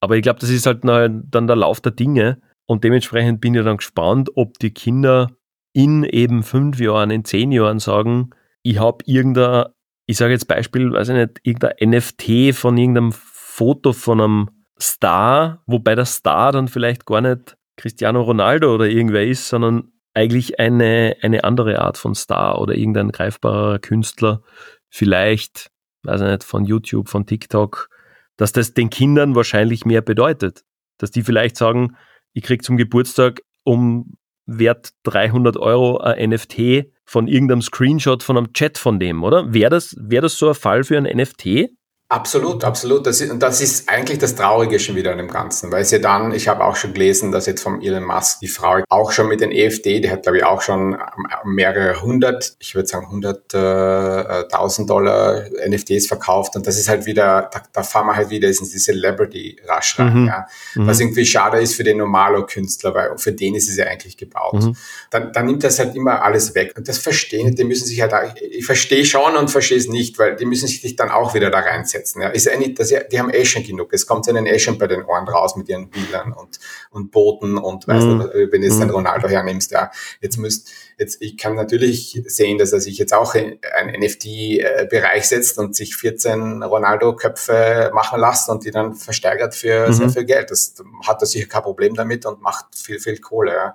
[0.00, 3.64] aber ich glaube, das ist halt dann der Lauf der Dinge und dementsprechend bin ich
[3.64, 5.30] dann gespannt, ob die Kinder
[5.72, 8.30] in eben fünf Jahren, in zehn Jahren sagen,
[8.62, 9.66] ich habe irgendein
[10.10, 15.62] ich sage jetzt Beispiel, weiß ich nicht, irgendein NFT von irgendeinem Foto von einem Star,
[15.66, 21.16] wobei der Star dann vielleicht gar nicht Cristiano Ronaldo oder irgendwer ist, sondern eigentlich eine,
[21.22, 24.42] eine andere Art von Star oder irgendein greifbarer Künstler,
[24.88, 25.70] vielleicht,
[26.02, 27.88] weiß ich nicht, von YouTube, von TikTok,
[28.36, 30.64] dass das den Kindern wahrscheinlich mehr bedeutet.
[30.98, 31.96] Dass die vielleicht sagen,
[32.32, 38.52] ich krieg zum Geburtstag um Wert 300 Euro ein NFT von irgendeinem Screenshot von einem
[38.52, 39.52] Chat von dem, oder?
[39.52, 41.70] Wäre das, wär das so ein Fall für ein NFT?
[42.12, 43.06] Absolut, absolut.
[43.06, 46.00] Das ist, und das ist eigentlich das Traurige schon wieder an dem Ganzen, weil sie
[46.00, 49.28] dann, ich habe auch schon gelesen, dass jetzt vom Elon Musk die Frau auch schon
[49.28, 50.98] mit den EFD, die hat glaube ich auch schon
[51.44, 57.48] mehrere hundert, ich würde sagen hunderttausend äh, Dollar NFTs verkauft und das ist halt wieder,
[57.52, 60.26] da, da fahren wir halt wieder in diese Celebrity Rush rein, mhm.
[60.26, 60.46] ja.
[60.74, 60.88] Mhm.
[60.88, 64.16] Was irgendwie schade ist für den normalen Künstler, weil für den ist es ja eigentlich
[64.16, 64.54] gebaut.
[64.54, 64.76] Mhm.
[65.12, 68.12] Dann, dann nimmt das halt immer alles weg und das verstehen, die müssen sich halt,
[68.40, 71.60] ich verstehe schon und verstehe es nicht, weil die müssen sich dann auch wieder da
[71.60, 72.22] reinsetzen setzen.
[72.22, 72.28] Ja.
[72.28, 73.92] Ist ja nicht, dass ja, die haben eh schon genug.
[73.92, 76.58] Es kommt ihnen eh schon bei den Ohren raus mit ihren Bildern und,
[76.90, 77.92] und Booten und mhm.
[77.92, 78.80] weißt du, wenn du jetzt mhm.
[78.80, 83.12] den Ronaldo hernimmst, ja, jetzt müsst, jetzt, ich kann natürlich sehen, dass er sich jetzt
[83.12, 89.54] auch in einen NFT-Bereich setzt und sich 14 Ronaldo-Köpfe machen lässt und die dann versteigert
[89.54, 89.92] für mhm.
[89.92, 90.50] sehr viel Geld.
[90.50, 90.74] Das
[91.06, 93.52] hat er sicher kein Problem damit und macht viel, viel Kohle.
[93.52, 93.74] Ja.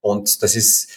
[0.00, 0.88] Und das ist,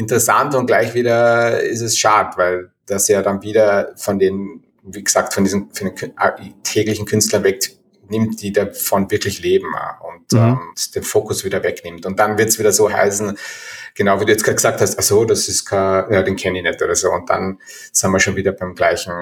[0.00, 5.04] interessant und gleich wieder ist es schade, weil das ja dann wieder von den wie
[5.04, 9.68] gesagt, von diesen von den täglichen Künstlern wegnimmt, die davon wirklich leben
[10.00, 10.38] und mhm.
[10.38, 12.06] ähm, den Fokus wieder wegnimmt.
[12.06, 13.36] Und dann wird es wieder so heißen,
[13.94, 16.58] genau wie du jetzt gerade gesagt hast, ach so, das ist kein, ja, den kenne
[16.58, 17.10] ich nicht oder so.
[17.10, 17.58] Und dann
[17.92, 19.12] sind wir schon wieder beim gleichen,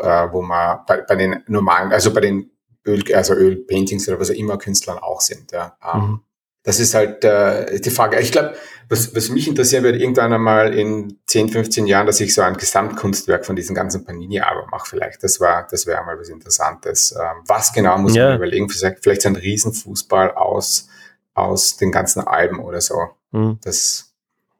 [0.00, 2.50] äh, wo wir bei, bei den normalen, also bei den
[2.86, 5.52] Öl, also Ölpaintings oder was auch immer Künstlern auch sind.
[5.52, 5.76] Ja.
[5.94, 6.20] Ähm, mhm
[6.62, 8.20] das ist halt äh, die Frage.
[8.20, 8.54] Ich glaube,
[8.88, 12.56] was, was mich interessieren wird, irgendwann einmal in 10, 15 Jahren, dass ich so ein
[12.56, 15.22] Gesamtkunstwerk von diesen ganzen Panini-Album mache vielleicht.
[15.22, 17.12] Das war, das wäre mal was Interessantes.
[17.12, 18.28] Ähm, was genau muss ja.
[18.28, 18.68] man überlegen?
[18.68, 20.88] Vielleicht, vielleicht so ein Riesenfußball aus,
[21.34, 22.96] aus den ganzen Alben oder so.
[23.30, 23.58] Mhm.
[23.62, 24.12] Das,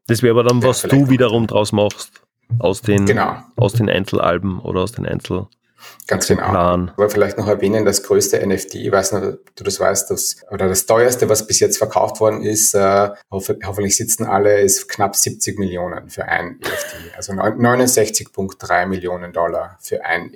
[0.07, 2.23] das wäre aber dann, was du wiederum draus machst.
[2.59, 3.37] Aus den, genau.
[3.55, 5.47] aus den Einzelalben oder aus den Einzel
[6.07, 6.51] Ganz genau.
[6.51, 6.93] Plan.
[6.97, 10.37] Aber vielleicht noch erwähnen, das größte NFT, ich weiß nicht, ob du das weißt, das,
[10.51, 15.17] oder das teuerste, was bis jetzt verkauft worden ist, äh, hoffentlich sitzen alle, ist knapp
[15.17, 17.17] 70 Millionen für ein NFT.
[17.17, 20.33] Also 69,3 Millionen Dollar für ein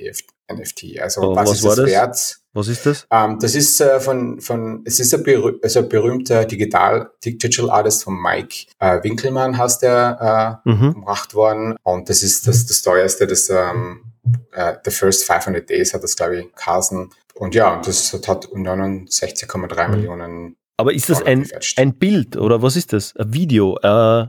[0.53, 1.01] NFT.
[1.01, 2.37] Also oh, was, was ist das, das wert?
[2.53, 3.07] Was ist das?
[3.11, 7.71] Ähm, das ist äh, von, von, es ist ein, berüh also ein berühmter Digital, Digital
[7.71, 10.95] Artist von Mike äh, Winkelmann, heißt der, äh, mhm.
[10.95, 11.77] gemacht worden.
[11.83, 14.14] Und das ist das, das teuerste, das, ähm,
[14.53, 17.11] äh, The First 500 Days hat das, glaube ich, Carson.
[17.35, 19.95] Und ja, das hat 69,3 mhm.
[19.95, 20.57] Millionen.
[20.77, 23.15] Aber ist das ein, ein Bild oder was ist das?
[23.17, 23.77] Ein Video?
[23.79, 24.29] Äh,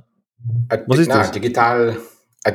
[0.87, 1.31] was ist na, das?
[1.31, 1.97] Digital,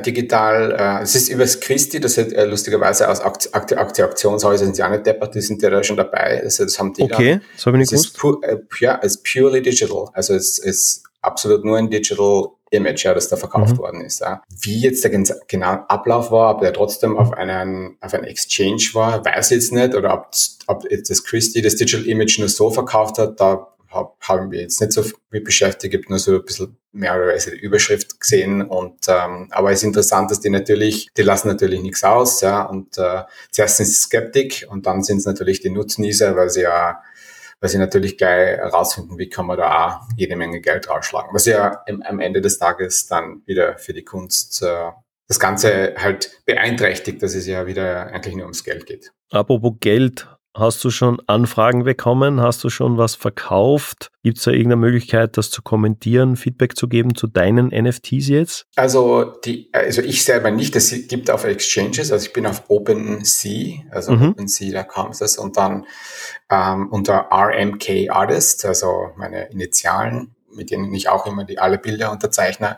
[0.05, 4.77] digital, äh, es ist übers Christi, das hat äh, lustigerweise aus Akt, Akt, Aktionshäuser sind
[4.77, 6.41] sie auch nicht deppert, die sind ja da schon dabei.
[6.41, 7.41] Also das haben die okay, dann.
[7.55, 8.07] das habe ich nicht gewusst.
[8.07, 10.05] Ist pu, äh, ja, es ist purely digital.
[10.13, 13.77] Also es ist absolut nur ein Digital Image, ja, das da verkauft mhm.
[13.79, 14.21] worden ist.
[14.21, 14.41] Ja.
[14.61, 15.11] Wie jetzt der
[15.47, 19.73] genaue Ablauf war, ob der trotzdem auf einen, auf einen Exchange war, weiß ich jetzt
[19.73, 20.31] nicht, oder ob,
[20.67, 24.61] ob jetzt das Christie das Digital Image nur so verkauft hat, da hab, haben wir
[24.61, 28.19] jetzt nicht so mit beschäftigt, habe nur so ein bisschen mehr oder weniger die Überschrift
[28.19, 28.61] gesehen.
[28.61, 32.63] Und ähm, aber es ist interessant, dass die natürlich, die lassen natürlich nichts aus, ja.
[32.63, 36.61] Und äh, zuerst sind sie Skeptik und dann sind es natürlich die Nutznießer, weil sie
[36.61, 37.01] ja
[37.61, 41.29] weil sie natürlich gleich herausfinden, wie kann man da auch jede Menge Geld rausschlagen.
[41.33, 44.91] Was ja am Ende des Tages dann wieder für die Kunst äh,
[45.27, 49.13] das Ganze halt beeinträchtigt, dass es ja wieder eigentlich nur ums Geld geht.
[49.29, 52.41] Apropos Geld, Hast du schon Anfragen bekommen?
[52.41, 54.11] Hast du schon was verkauft?
[54.21, 58.65] Gibt es da irgendeine Möglichkeit, das zu kommentieren, Feedback zu geben zu deinen NFTs jetzt?
[58.75, 60.75] Also, die, also ich selber nicht.
[60.75, 64.31] Es gibt auf Exchanges, also ich bin auf OpenSea, also mhm.
[64.31, 65.85] OpenSea, da kam es und dann
[66.49, 72.11] ähm, unter RMK Artist, also meine Initialen, mit denen ich auch immer die alle Bilder
[72.11, 72.77] unterzeichne.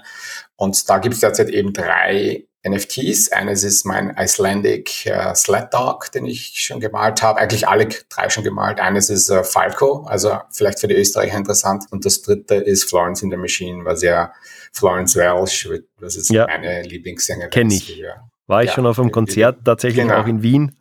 [0.56, 3.32] Und da gibt es derzeit eben drei NFTs.
[3.32, 7.40] Eines ist mein Icelandic äh, Sled Dog, den ich schon gemalt habe.
[7.40, 8.80] Eigentlich alle drei schon gemalt.
[8.80, 11.86] Eines ist äh, Falco, also vielleicht für die Österreicher interessant.
[11.92, 14.32] Und das dritte ist Florence in the Machine, was ja
[14.72, 16.48] Florence Welsh, das ist ja.
[16.48, 17.52] meine Lieblingssängerin.
[17.52, 17.98] Kenne ich.
[17.98, 18.16] Wir,
[18.48, 20.22] War ich ja, schon auf einem Konzert, tatsächlich genau.
[20.22, 20.76] auch in Wien.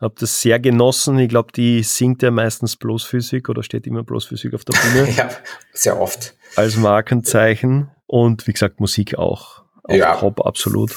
[0.00, 1.18] Habe das sehr genossen.
[1.18, 5.10] Ich glaube, die singt ja meistens bloßphysik oder steht immer bloßphysik auf der Bühne.
[5.16, 5.30] ja,
[5.72, 6.34] sehr oft.
[6.54, 7.90] Als Markenzeichen.
[8.06, 10.16] Und wie gesagt, Musik auch auch ja.
[10.16, 10.94] top, absolut.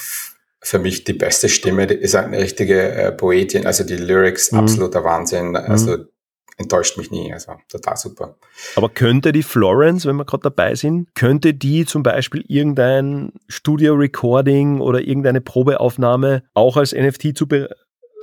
[0.62, 4.60] Für mich die beste Stimme, die ist eine richtige äh, Poetin, also die Lyrics, mhm.
[4.60, 5.56] absoluter Wahnsinn.
[5.56, 6.08] Also mhm.
[6.58, 8.36] enttäuscht mich nie, also total super.
[8.76, 14.82] Aber könnte die Florence, wenn wir gerade dabei sind, könnte die zum Beispiel irgendein Studio-Recording
[14.82, 17.48] oder irgendeine Probeaufnahme auch als NFT zu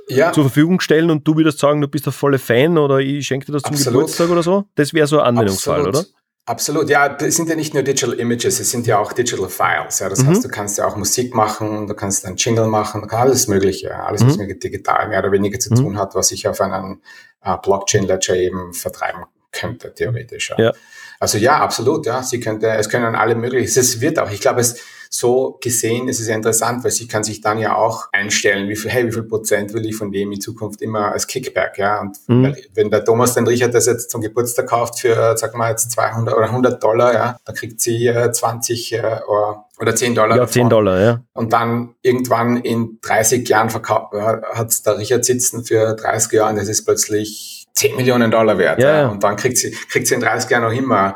[0.09, 0.31] ja.
[0.31, 3.47] zur Verfügung stellen und du würdest sagen, du bist der volle Fan oder ich schenke
[3.47, 4.01] dir das zum Absolut.
[4.01, 4.65] Geburtstag oder so?
[4.75, 5.95] Das wäre so ein Anwendungsfall, Absolut.
[5.95, 6.07] oder?
[6.47, 9.99] Absolut, ja, es sind ja nicht nur Digital Images, es sind ja auch Digital Files.
[9.99, 10.29] Ja, das mhm.
[10.29, 13.47] heißt, du kannst ja auch Musik machen, du kannst ein Jingle machen, du kannst alles
[13.49, 14.29] Mögliche, alles, mhm.
[14.29, 15.75] was mit digital mehr oder weniger zu mhm.
[15.75, 17.01] tun hat, was ich auf einem
[17.43, 20.53] äh, Blockchain-Ledger eben vertreiben könnte, theoretisch.
[20.57, 20.67] Ja.
[20.67, 20.73] ja.
[21.19, 24.61] Also ja, absolut, ja, sie könnte, es können alle möglichen, es wird auch, ich glaube,
[24.61, 24.77] es,
[25.09, 28.75] so gesehen ist es ja interessant, weil sie kann sich dann ja auch einstellen, wie
[28.75, 32.01] viel, hey, wie viel Prozent will ich von dem in Zukunft immer als Kickback, ja.
[32.01, 32.55] Und mhm.
[32.73, 36.35] wenn der Thomas den Richard das jetzt zum Geburtstag kauft für, sag mal jetzt 200
[36.35, 39.19] oder 100 Dollar, ja, dann kriegt sie äh, 20 äh,
[39.79, 40.31] oder 10 Dollar.
[40.31, 40.53] Ja, davon.
[40.53, 41.21] 10 Dollar, ja.
[41.33, 46.51] Und dann irgendwann in 30 Jahren verkauft, äh, hat der Richard sitzen für 30 Jahre
[46.51, 48.81] und das ist plötzlich 10 Millionen Dollar wert.
[48.81, 49.01] Ja.
[49.01, 49.07] ja.
[49.07, 51.13] Und dann kriegt sie, kriegt sie in 30 Jahren noch immer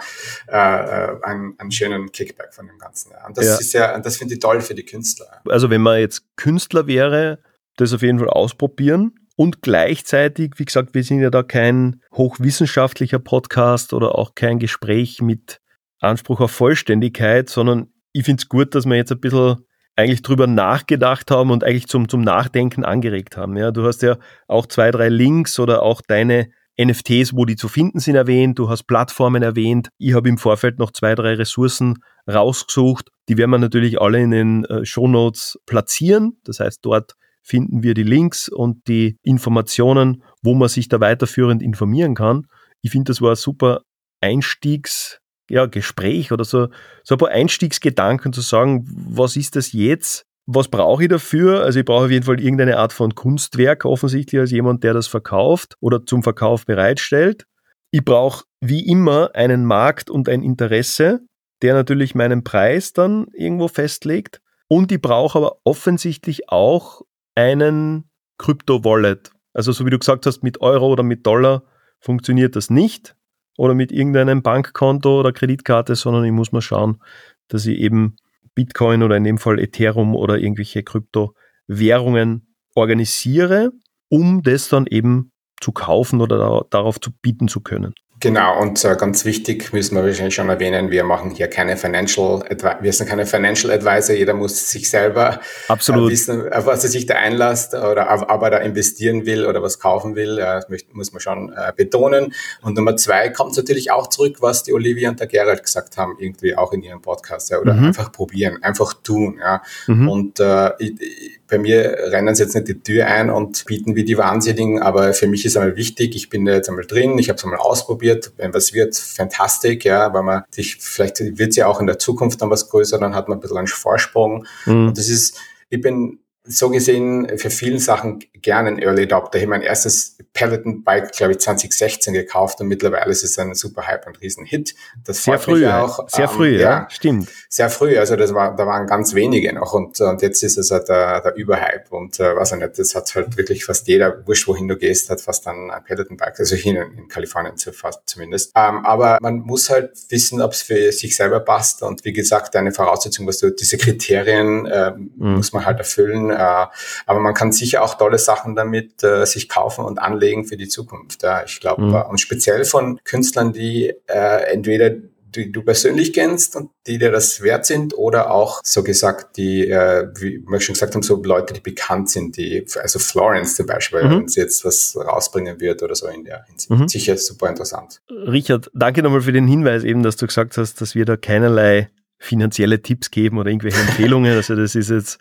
[0.48, 3.12] äh, einen, einen schönen Kickback von dem Ganzen.
[3.28, 3.56] Und das ja.
[3.56, 5.42] ist ja, das finde ich toll für die Künstler.
[5.50, 7.40] Also wenn man jetzt Künstler wäre,
[7.78, 9.16] das auf jeden Fall ausprobieren.
[9.36, 15.20] Und gleichzeitig, wie gesagt, wir sind ja da kein hochwissenschaftlicher Podcast oder auch kein Gespräch
[15.22, 15.62] mit
[16.00, 20.48] Anspruch auf Vollständigkeit, sondern ich finde es gut, dass wir jetzt ein bisschen eigentlich drüber
[20.48, 23.58] nachgedacht haben und eigentlich zum, zum Nachdenken angeregt haben.
[23.58, 26.50] Ja, du hast ja auch zwei, drei Links oder auch deine
[26.80, 28.58] NFTs, wo die zu finden sind, erwähnt.
[28.58, 29.90] Du hast Plattformen erwähnt.
[29.98, 31.96] Ich habe im Vorfeld noch zwei, drei Ressourcen
[32.28, 33.10] rausgesucht.
[33.30, 36.40] Die werden wir natürlich alle in den äh, Show Notes platzieren.
[36.44, 41.62] Das heißt, dort finden wir die Links und die Informationen, wo man sich da weiterführend
[41.62, 42.48] informieren kann.
[42.82, 43.82] Ich finde, das war ein super
[44.22, 45.21] Einstiegs-
[45.52, 46.70] ja, Gespräch oder so,
[47.04, 50.26] so ein paar Einstiegsgedanken zu sagen, was ist das jetzt?
[50.48, 51.64] Was brauche ich dafür?
[51.64, 55.08] Also ich brauche auf jeden Fall irgendeine Art von Kunstwerk, offensichtlich als jemand, der das
[55.08, 57.46] verkauft oder zum Verkauf bereitstellt.
[57.92, 61.20] Ich brauche wie immer einen Markt und ein Interesse,
[61.62, 64.42] der natürlich meinen Preis dann irgendwo festlegt.
[64.70, 67.02] Und ich brauche aber offensichtlich auch
[67.36, 69.32] einen Krypto-Wallet.
[69.54, 71.64] Also so wie du gesagt hast, mit Euro oder mit Dollar
[72.00, 73.16] funktioniert das nicht
[73.58, 77.02] oder mit irgendeinem Bankkonto oder Kreditkarte, sondern ich muss mal schauen,
[77.48, 78.16] dass ich eben
[78.56, 83.72] Bitcoin oder in dem Fall Ethereum oder irgendwelche Kryptowährungen organisiere,
[84.10, 87.94] um das dann eben zu kaufen oder darauf zu bieten zu können.
[88.22, 92.44] Genau, und äh, ganz wichtig müssen wir wahrscheinlich schon erwähnen, wir machen hier keine Financial
[92.44, 96.08] Advisor, wir sind keine Financial Advisor, jeder muss sich selber Absolut.
[96.08, 99.48] Äh, wissen, auf was er sich da einlässt oder auf, ob er da investieren will
[99.48, 100.62] oder was kaufen will, äh,
[100.94, 102.36] muss man schon äh, betonen.
[102.62, 106.16] Und Nummer zwei kommt natürlich auch zurück, was die Olivia und der Gerald gesagt haben,
[106.20, 107.86] irgendwie auch in ihrem Podcast, ja, oder mhm.
[107.86, 109.40] einfach probieren, einfach tun.
[109.42, 109.64] Ja.
[109.88, 110.08] Mhm.
[110.08, 114.06] Und äh, ich, bei mir rennen sie jetzt nicht die Tür ein und bieten wie
[114.06, 117.28] die Wahnsinnigen, aber für mich ist einmal wichtig, ich bin da jetzt einmal drin, ich
[117.28, 121.58] habe es einmal ausprobiert, wenn was wird, fantastisch, ja, weil man sich, vielleicht wird es
[121.58, 124.46] ja auch in der Zukunft dann was größer, dann hat man ein bisschen einen Vorsprung.
[124.66, 124.88] Mhm.
[124.88, 125.38] Und das ist,
[125.70, 129.38] ich bin so gesehen für vielen Sachen gerne ein Early Adopter.
[129.38, 133.54] Ich habe mein erstes Peloton Bike, glaube ich, 2016 gekauft und mittlerweile ist es ein
[133.54, 134.74] super Hype und Riesenhit.
[135.04, 136.10] Das sehr früh auch.
[136.10, 137.30] Sehr ähm, früh, ja, ja, stimmt.
[137.48, 140.72] Sehr früh, also das war, da waren ganz wenige noch und, und jetzt ist es
[140.72, 144.26] halt der, der Überhype und äh, was ich nicht, das hat halt wirklich fast jeder,
[144.26, 147.56] wurscht wohin du gehst, hat fast dann ein Peloton Bike, also hier in, in Kalifornien
[147.58, 148.52] zumindest.
[148.56, 152.56] Ähm, aber man muss halt wissen, ob es für sich selber passt und wie gesagt,
[152.56, 155.36] eine Voraussetzung, was du, diese Kriterien äh, mhm.
[155.36, 156.68] muss man halt erfüllen äh,
[157.06, 160.68] aber man kann sicher auch tolle Sachen damit äh, sich kaufen und anlegen für die
[160.68, 161.24] Zukunft.
[161.24, 161.96] Ja, ich glaube, mhm.
[162.10, 164.92] und speziell von Künstlern, die äh, entweder
[165.36, 169.68] die du persönlich kennst und die dir das wert sind oder auch so gesagt die,
[169.70, 173.66] äh, wie wir schon gesagt haben, so Leute, die bekannt sind, die, also Florence zum
[173.66, 174.12] Beispiel, mhm.
[174.12, 176.70] wenn sie jetzt was rausbringen wird oder so in der Hinsicht.
[176.70, 176.88] Mhm.
[176.88, 178.02] Sicher super interessant.
[178.10, 181.90] Richard, danke nochmal für den Hinweis eben, dass du gesagt hast, dass wir da keinerlei
[182.20, 184.36] finanzielle Tipps geben oder irgendwelche Empfehlungen.
[184.36, 185.18] Also das ist jetzt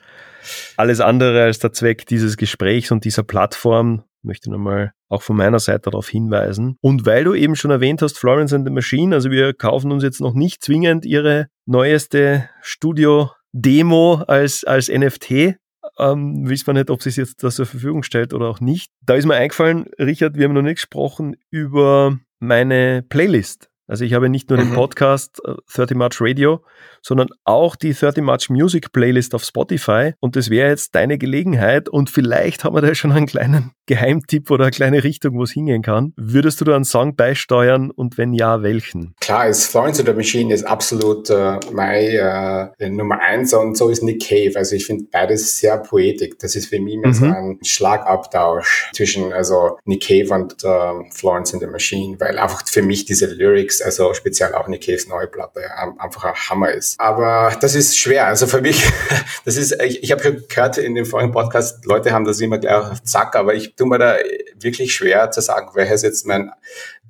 [0.77, 4.05] alles andere als der Zweck dieses Gesprächs und dieser Plattform.
[4.19, 6.77] Ich möchte nochmal auch von meiner Seite darauf hinweisen.
[6.81, 10.03] Und weil du eben schon erwähnt hast, Florence and the Machine, also wir kaufen uns
[10.03, 15.57] jetzt noch nicht zwingend ihre neueste Studio-Demo als, als NFT.
[15.99, 18.93] Ähm, wissen wir nicht, ob sie es jetzt da zur Verfügung stellt oder auch nicht.
[19.05, 23.70] Da ist mir eingefallen, Richard, wir haben noch nicht gesprochen über meine Playlist.
[23.91, 24.75] Also ich habe nicht nur den mhm.
[24.75, 25.43] Podcast
[25.75, 26.63] 30 äh, March Radio,
[27.03, 30.13] sondern auch die 30 March Music Playlist auf Spotify.
[30.21, 31.89] Und das wäre jetzt deine Gelegenheit.
[31.89, 35.51] Und vielleicht haben wir da schon einen kleinen Geheimtipp oder eine kleine Richtung, wo es
[35.51, 36.13] hingehen kann.
[36.17, 39.15] Würdest du da einen Song beisteuern und wenn ja, welchen?
[39.21, 44.05] Klar, ist Florence the Machine ist absolut äh, mein äh, Nummer eins und so ist
[44.05, 44.53] Nick Cave.
[44.55, 46.39] Also ich finde beides sehr poetig.
[46.39, 47.13] Das ist für mich mhm.
[47.13, 52.63] so ein Schlagabtausch zwischen also Nick Cave und äh, Florence in the Machine, weil einfach
[52.69, 55.63] für mich diese Lyrics, also speziell auch Nick Caves neue Platte,
[55.99, 56.99] einfach ein Hammer ist.
[56.99, 58.27] Aber das ist schwer.
[58.27, 58.83] Also für mich,
[59.45, 62.75] das ist, ich, ich habe gehört in dem vorigen Podcast, Leute haben das immer gleich
[62.75, 64.17] auf Zack, aber ich tue mir da
[64.59, 66.51] wirklich schwer zu sagen, welches jetzt mein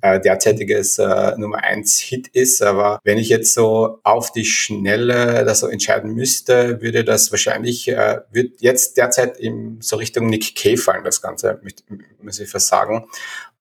[0.01, 2.61] äh, derzeitiges äh, Nummer eins Hit ist.
[2.61, 7.87] Aber wenn ich jetzt so auf die Schnelle das so entscheiden müsste, würde das wahrscheinlich,
[7.87, 11.83] äh, wird jetzt derzeit im, so Richtung Nick Cave fallen, das Ganze, mit,
[12.21, 13.07] muss ich fast sagen.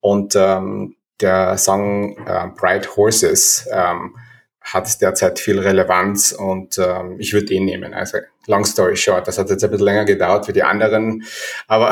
[0.01, 4.16] Und ähm, der Song äh, Bright Horses ähm,
[4.61, 7.95] hat derzeit viel Relevanz und ähm, ich würde ihn nehmen.
[7.95, 11.25] Also long story short, das hat jetzt ein bisschen länger gedauert wie die anderen,
[11.66, 11.91] aber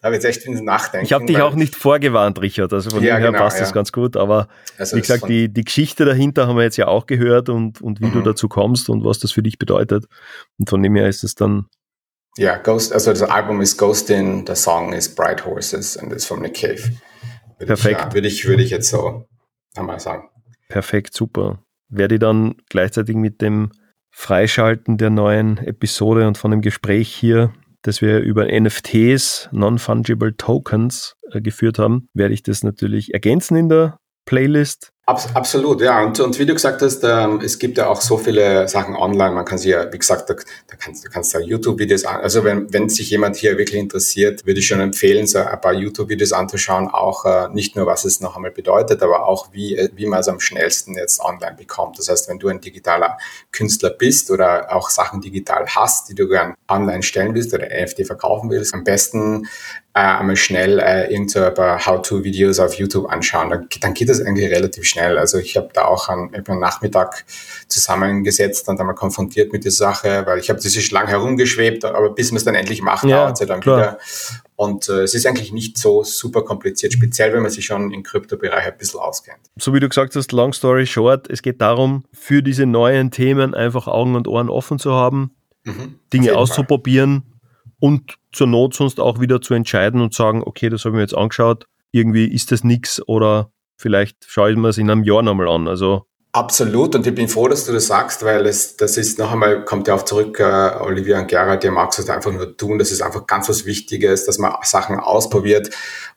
[0.00, 1.06] da habe ich jetzt echt ins Nachdenken.
[1.06, 3.64] Ich habe dich auch nicht vorgewarnt, Richard, also von ja, dem her genau, passt ja.
[3.64, 4.48] das ganz gut, aber
[4.78, 8.00] also wie gesagt, die, die Geschichte dahinter haben wir jetzt ja auch gehört und, und
[8.00, 8.12] wie mhm.
[8.12, 10.06] du dazu kommst und was das für dich bedeutet
[10.58, 11.66] und von dem her ist es dann
[12.38, 16.42] ja, Ghost, also das Album ist Ghostin, der Song ist Bright Horses und ist von
[16.42, 16.82] Nick Cave.
[17.58, 18.00] Perfekt.
[18.00, 19.26] Ja, würde ich, würde ich jetzt so
[19.74, 20.28] einmal sagen.
[20.68, 23.70] Perfekt, super werde ich dann gleichzeitig mit dem
[24.10, 27.52] Freischalten der neuen Episode und von dem Gespräch hier,
[27.82, 33.68] das wir über NFTs, Non-Fungible Tokens, äh, geführt haben, werde ich das natürlich ergänzen in
[33.68, 34.90] der Playlist.
[35.08, 36.02] Abs absolut, ja.
[36.02, 39.36] Und, und wie du gesagt hast, ähm, es gibt ja auch so viele Sachen online.
[39.36, 42.22] Man kann sich ja, wie gesagt, da, da kannst du kannst da YouTube-Videos an.
[42.22, 45.74] Also wenn, wenn sich jemand hier wirklich interessiert, würde ich schon empfehlen, so ein paar
[45.74, 46.88] YouTube-Videos anzuschauen.
[46.88, 50.18] Auch äh, nicht nur, was es noch einmal bedeutet, aber auch wie, äh, wie man
[50.18, 52.00] es am schnellsten jetzt online bekommt.
[52.00, 53.16] Das heißt, wenn du ein digitaler
[53.52, 58.08] Künstler bist oder auch Sachen digital hast, die du gern online stellen willst oder NFT
[58.08, 59.46] verkaufen willst, am besten
[59.96, 63.48] äh, einmal schnell äh, irgendein paar How-to-Videos auf YouTube anschauen.
[63.48, 64.95] Dann, dann geht das eigentlich relativ schnell.
[64.98, 67.24] Also ich habe da auch an, am Nachmittag
[67.68, 72.10] zusammengesetzt und einmal konfrontiert mit der Sache, weil ich habe das ist lang herumgeschwebt, aber
[72.10, 73.78] bis man es dann endlich macht, ja, dauert es ja dann klar.
[73.78, 73.98] wieder.
[74.56, 78.02] Und äh, es ist eigentlich nicht so super kompliziert, speziell wenn man sich schon im
[78.02, 79.40] Kryptobereich ein bisschen auskennt.
[79.56, 83.54] So wie du gesagt hast, long story short, es geht darum, für diese neuen Themen
[83.54, 85.32] einfach Augen und Ohren offen zu haben,
[85.64, 87.36] mhm, Dinge auszuprobieren, Fall
[87.78, 91.02] und zur Not sonst auch wieder zu entscheiden und sagen, okay, das habe ich mir
[91.02, 95.22] jetzt angeschaut, irgendwie ist das nichts oder vielleicht schaue ich mir es in einem Jahr
[95.22, 95.68] nochmal an.
[95.68, 96.06] Also
[96.36, 99.64] Absolut und ich bin froh, dass du das sagst, weil es, das ist noch einmal,
[99.64, 102.92] kommt ja auch zurück, äh, Olivia und Gerhard, ihr magst es einfach nur tun, das
[102.92, 105.70] ist einfach ganz was Wichtiges, dass man Sachen ausprobiert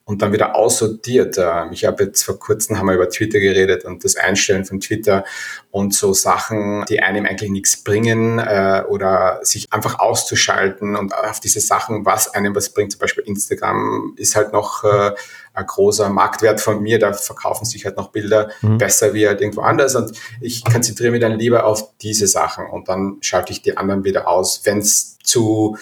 [0.10, 1.38] und dann wieder aussortiert.
[1.38, 4.80] Ähm, ich habe jetzt vor kurzem haben wir über Twitter geredet und das Einstellen von
[4.80, 5.24] Twitter
[5.70, 11.40] und so Sachen, die einem eigentlich nichts bringen äh, oder sich einfach auszuschalten und auf
[11.40, 15.12] diese Sachen, was einem was bringt, zum Beispiel Instagram ist halt noch äh,
[15.54, 18.80] ein großer Marktwert von mir, da verkaufen sich halt noch Bilder mhm.
[18.80, 20.09] besser wie halt irgendwo anders und
[20.42, 24.28] ich konzentriere mich dann lieber auf diese Sachen und dann schalte ich die anderen wieder
[24.28, 25.78] aus, wenn es zu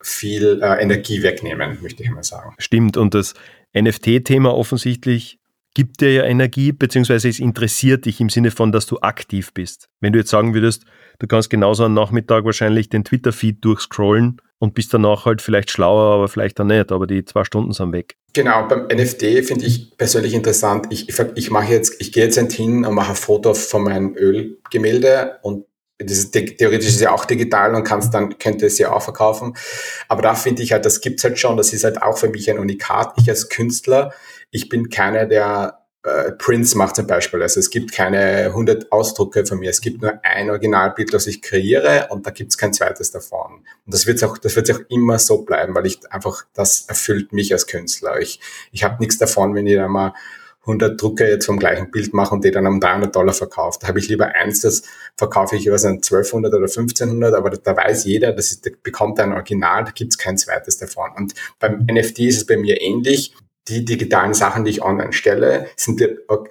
[0.00, 2.54] viel äh, Energie wegnehmen, möchte ich mal sagen.
[2.58, 3.34] Stimmt und das
[3.74, 5.38] NFT-Thema offensichtlich
[5.74, 9.88] gibt dir ja Energie, beziehungsweise es interessiert dich im Sinne von, dass du aktiv bist.
[10.00, 10.84] Wenn du jetzt sagen würdest,
[11.18, 16.14] du kannst genauso am Nachmittag wahrscheinlich den Twitter-Feed durchscrollen und bist danach halt vielleicht schlauer,
[16.14, 18.14] aber vielleicht auch nicht, aber die zwei Stunden sind weg.
[18.32, 20.86] Genau, beim NFT finde ich persönlich interessant.
[20.90, 24.14] Ich, ich, ich mache jetzt, ich gehe jetzt hin und mache ein Foto von meinem
[24.14, 25.66] Ölgemälde und
[25.98, 29.02] das ist, theoretisch ist es ja auch digital und kannst dann, könnte es ja auch
[29.02, 29.56] verkaufen.
[30.06, 31.56] Aber da finde ich halt, das gibt's halt schon.
[31.56, 33.14] Das ist halt auch für mich ein Unikat.
[33.16, 34.12] Ich als Künstler,
[34.52, 37.42] ich bin keiner, der äh, Prince macht zum Beispiel.
[37.42, 39.70] Also es gibt keine 100 Ausdrucke von mir.
[39.70, 43.64] Es gibt nur ein Originalbild, das ich kreiere und da gibt's kein zweites davon.
[43.86, 47.32] Und das wird auch, das wird auch immer so bleiben, weil ich einfach, das erfüllt
[47.32, 48.20] mich als Künstler.
[48.20, 48.40] Ich,
[48.72, 50.12] ich habe nichts davon, wenn ich da mal
[50.62, 53.82] 100 Drucke jetzt vom gleichen Bild mache und die dann um 300 Dollar verkauft.
[53.82, 54.82] Da habe ich lieber eins, das
[55.16, 59.32] verkaufe ich, weiß nicht, 1200 oder 1500, aber da weiß jeder, das ist, bekommt ein
[59.32, 61.10] Original, da gibt's kein zweites davon.
[61.16, 63.34] Und beim NFT ist es bei mir ähnlich.
[63.68, 66.02] Die digitalen Sachen, die ich online stelle, sind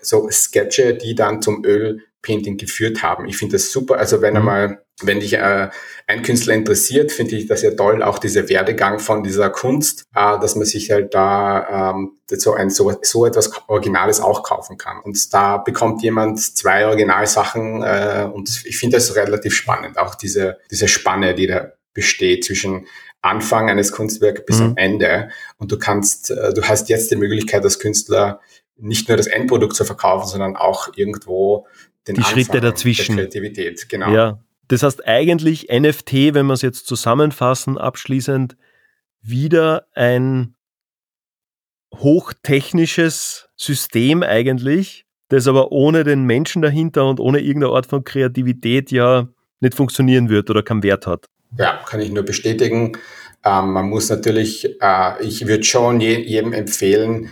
[0.02, 3.28] so Sketche, die dann zum Ölpainting geführt haben.
[3.28, 3.98] Ich finde das super.
[3.98, 4.40] Also wenn mhm.
[4.40, 5.70] einmal wenn dich äh,
[6.08, 10.40] ein Künstler interessiert, finde ich das ja toll, auch dieser Werdegang von dieser Kunst, äh,
[10.40, 15.00] dass man sich halt da ähm, so, ein, so, so etwas Originales auch kaufen kann.
[15.02, 20.58] Und da bekommt jemand zwei Originalsachen äh, und ich finde das relativ spannend, auch diese,
[20.70, 22.88] diese Spanne, die da besteht zwischen
[23.22, 24.66] Anfang eines Kunstwerks bis mhm.
[24.66, 25.30] am Ende.
[25.58, 28.40] Und du kannst, äh, du hast jetzt die Möglichkeit als Künstler
[28.78, 31.68] nicht nur das Endprodukt zu verkaufen, sondern auch irgendwo
[32.08, 33.16] den die Anfang Schritte dazwischen.
[33.16, 34.12] Der Kreativität, genau.
[34.12, 38.58] Ja, das heißt eigentlich NFT, wenn wir es jetzt zusammenfassen, abschließend,
[39.22, 40.56] wieder ein
[41.96, 48.92] hochtechnisches System eigentlich, das aber ohne den Menschen dahinter und ohne irgendeine Art von Kreativität
[48.92, 49.28] ja
[49.60, 51.28] nicht funktionieren wird oder keinen Wert hat.
[51.58, 52.98] Ja, kann ich nur bestätigen.
[53.44, 57.30] Ähm, man muss natürlich, äh, ich würde schon je, jedem empfehlen,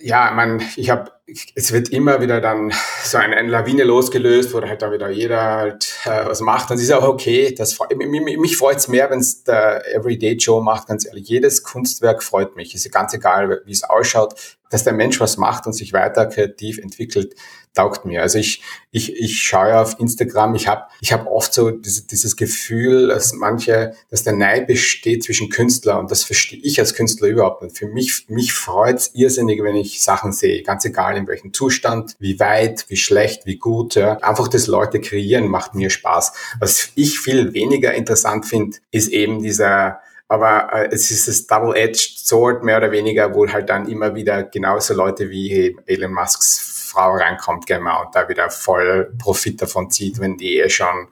[0.00, 1.10] ja, man, ich habe
[1.54, 2.72] es wird immer wieder dann
[3.04, 6.70] so eine, eine Lawine losgelöst, wo halt da wieder jeder halt äh, was macht.
[6.70, 7.54] Das ist auch okay.
[7.54, 11.28] Das, mich, mich freut es mehr, wenn es der Everyday Joe macht, ganz ehrlich.
[11.28, 12.74] Jedes Kunstwerk freut mich.
[12.74, 16.78] Ist ganz egal, wie es ausschaut dass der Mensch was macht und sich weiter kreativ
[16.78, 17.34] entwickelt,
[17.74, 18.22] taugt mir.
[18.22, 22.36] Also ich, ich, ich schaue auf Instagram, ich habe ich hab oft so dieses, dieses
[22.36, 27.28] Gefühl, dass manche, dass der Neid besteht zwischen Künstler und das verstehe ich als Künstler
[27.28, 27.78] überhaupt nicht.
[27.78, 32.40] Für mich, mich freut's irrsinnig, wenn ich Sachen sehe, ganz egal in welchem Zustand, wie
[32.40, 33.94] weit, wie schlecht, wie gut.
[33.94, 34.18] Ja.
[34.18, 36.32] Einfach das Leute kreieren macht mir Spaß.
[36.58, 42.18] Was ich viel weniger interessant finde, ist eben dieser aber äh, es ist das Double-Edged
[42.18, 47.12] Sword mehr oder weniger, wo halt dann immer wieder genauso Leute wie Elon Musks Frau
[47.12, 51.08] reinkommt, genau, und da wieder voll Profit davon zieht, wenn die eh schon,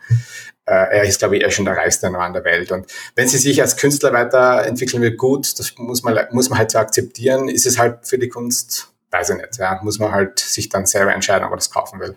[0.64, 2.73] äh, er ist glaube ich eh schon der reichste Mann der Welt.
[2.73, 6.71] Und wenn sie sich als Künstler weiterentwickeln will, gut, das muss man, muss man halt
[6.71, 10.39] so akzeptieren, ist es halt für die Kunst, weiß ich nicht, ja, muss man halt
[10.39, 12.17] sich dann selber entscheiden, ob man das kaufen will.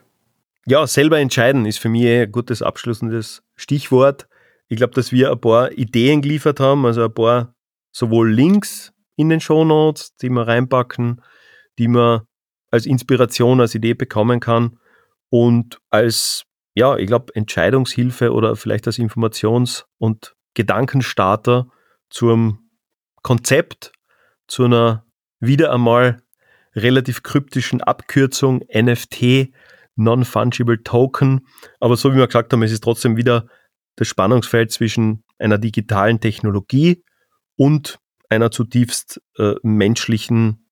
[0.66, 4.29] Ja, selber entscheiden ist für mich ein gutes abschließendes Stichwort.
[4.70, 7.56] Ich glaube, dass wir ein paar Ideen geliefert haben, also ein paar
[7.92, 11.22] sowohl Links in den Show Notes, die wir reinpacken,
[11.80, 12.22] die man
[12.72, 14.78] als Inspiration, als Idee bekommen kann
[15.30, 16.44] und als,
[16.76, 21.68] ja, ich glaube, Entscheidungshilfe oder vielleicht als Informations- und Gedankenstarter
[22.10, 22.70] zum
[23.24, 23.92] Konzept,
[24.48, 25.06] zu einer
[25.40, 26.22] wieder einmal
[26.76, 29.52] relativ kryptischen Abkürzung NFT,
[29.96, 31.48] Non-Fungible Token.
[31.80, 33.48] Aber so wie wir gesagt haben, es ist trotzdem wieder
[34.00, 37.04] das Spannungsfeld zwischen einer digitalen Technologie
[37.58, 40.70] und einer zutiefst äh, menschlichen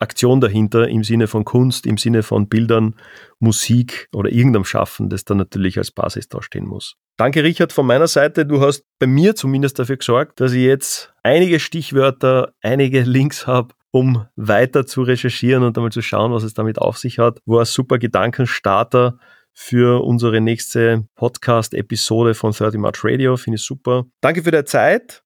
[0.00, 2.96] Aktion dahinter im Sinne von Kunst, im Sinne von Bildern,
[3.38, 6.96] Musik oder irgendeinem Schaffen, das dann natürlich als Basis dastehen muss.
[7.16, 8.44] Danke, Richard, von meiner Seite.
[8.44, 13.72] Du hast bei mir zumindest dafür gesorgt, dass ich jetzt einige Stichwörter, einige Links habe,
[13.92, 17.38] um weiter zu recherchieren und einmal zu schauen, was es damit auf sich hat.
[17.46, 19.20] War ein super Gedankenstarter
[19.54, 23.36] für unsere nächste Podcast-Episode von 30 March Radio.
[23.36, 24.04] Finde ich super.
[24.20, 25.22] Danke für deine Zeit.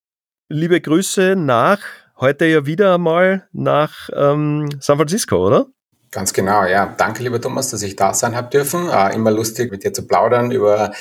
[0.48, 1.80] Liebe Grüße nach,
[2.18, 5.66] heute ja wieder einmal nach ähm, San Francisco, oder?
[6.10, 6.94] Ganz genau, ja.
[6.96, 8.88] Danke, lieber Thomas, dass ich da sein habe dürfen.
[8.88, 10.92] Äh, immer lustig, mit dir zu plaudern über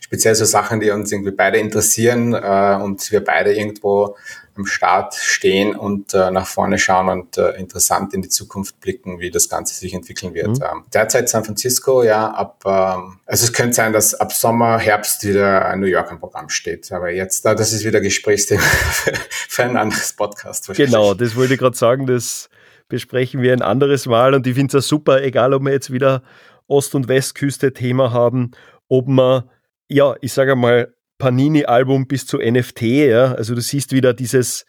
[0.00, 4.16] speziell so Sachen, die uns irgendwie beide interessieren äh, und wir beide irgendwo
[4.56, 9.18] am Start stehen und äh, nach vorne schauen und äh, interessant in die Zukunft blicken,
[9.18, 10.58] wie das Ganze sich entwickeln wird.
[10.58, 10.62] Mhm.
[10.62, 15.24] Ähm, derzeit San Francisco, ja, ab, ähm, also es könnte sein, dass ab Sommer, Herbst
[15.24, 16.90] wieder ein New York im Programm steht.
[16.92, 18.62] Aber jetzt, das ist wieder Gesprächsthema
[18.92, 20.68] für, für ein anderes Podcast.
[20.74, 22.48] Genau, das wollte ich gerade sagen, das
[22.88, 24.34] besprechen wir ein anderes Mal.
[24.34, 26.22] Und ich finde es super, egal ob wir jetzt wieder
[26.66, 28.52] Ost- und Westküste Thema haben,
[28.88, 29.50] ob man,
[29.88, 34.66] ja, ich sage mal, Panini-Album bis zu NFT, ja, also du siehst wieder dieses,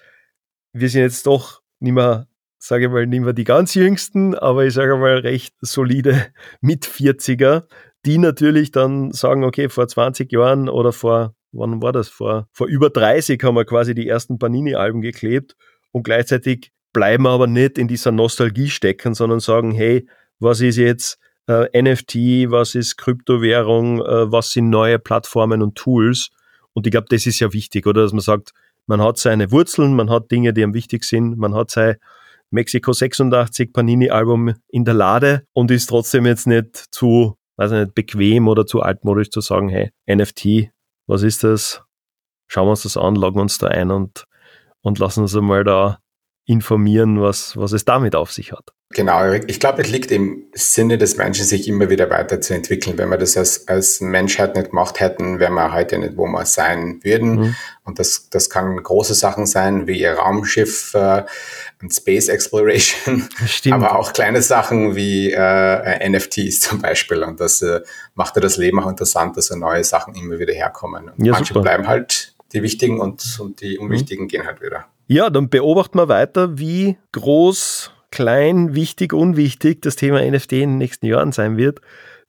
[0.74, 2.28] wir sind jetzt doch nicht mehr,
[2.60, 6.28] sage ich mal, nicht mehr die ganz jüngsten, aber ich sage mal recht solide
[6.62, 7.64] mit 40er,
[8.06, 12.68] die natürlich dann sagen, okay, vor 20 Jahren oder vor, wann war das, vor, vor
[12.68, 15.56] über 30 haben wir quasi die ersten Panini-Alben geklebt
[15.92, 20.08] und gleichzeitig bleiben aber nicht in dieser Nostalgie stecken, sondern sagen, hey,
[20.40, 26.30] was ist jetzt äh, NFT, was ist Kryptowährung, äh, was sind neue Plattformen und Tools.
[26.72, 28.04] Und ich glaube, das ist ja wichtig, oder?
[28.04, 28.54] Dass man sagt,
[28.88, 31.98] man hat seine Wurzeln, man hat Dinge, die einem wichtig sind, man hat sein
[32.50, 37.96] Mexico 86 Panini-Album in der Lade und ist trotzdem jetzt nicht zu, weiß ich nicht,
[37.96, 40.72] bequem oder zu altmodisch zu sagen, hey, NFT,
[41.08, 41.84] was ist das?
[42.48, 44.24] Schauen wir uns das an, loggen uns da ein und,
[44.80, 46.00] und lassen uns einmal da
[46.46, 48.72] informieren, was, was es damit auf sich hat.
[48.92, 52.98] Genau, ich glaube, es liegt im Sinne des Menschen, sich immer wieder weiterzuentwickeln.
[52.98, 56.46] Wenn wir das als, als Menschheit nicht gemacht hätten, wären wir heute nicht, wo wir
[56.46, 57.36] sein würden.
[57.36, 57.56] Mhm.
[57.84, 61.24] Und das, das kann große Sachen sein, wie ihr Raumschiff äh,
[61.82, 63.76] und Space Exploration, Stimmt.
[63.76, 67.24] aber auch kleine Sachen wie äh, NFTs zum Beispiel.
[67.24, 67.82] Und das äh,
[68.14, 71.10] macht ja das Leben auch interessant, dass so neue Sachen immer wieder herkommen.
[71.10, 71.64] Und ja, manche super.
[71.64, 73.86] bleiben halt die wichtigen und, und die mhm.
[73.86, 74.30] unwichtigen mhm.
[74.30, 74.86] gehen halt wieder.
[75.08, 80.78] Ja, dann beobachten wir weiter, wie groß, klein, wichtig, unwichtig das Thema NFT in den
[80.80, 81.80] nächsten Jahren sein wird.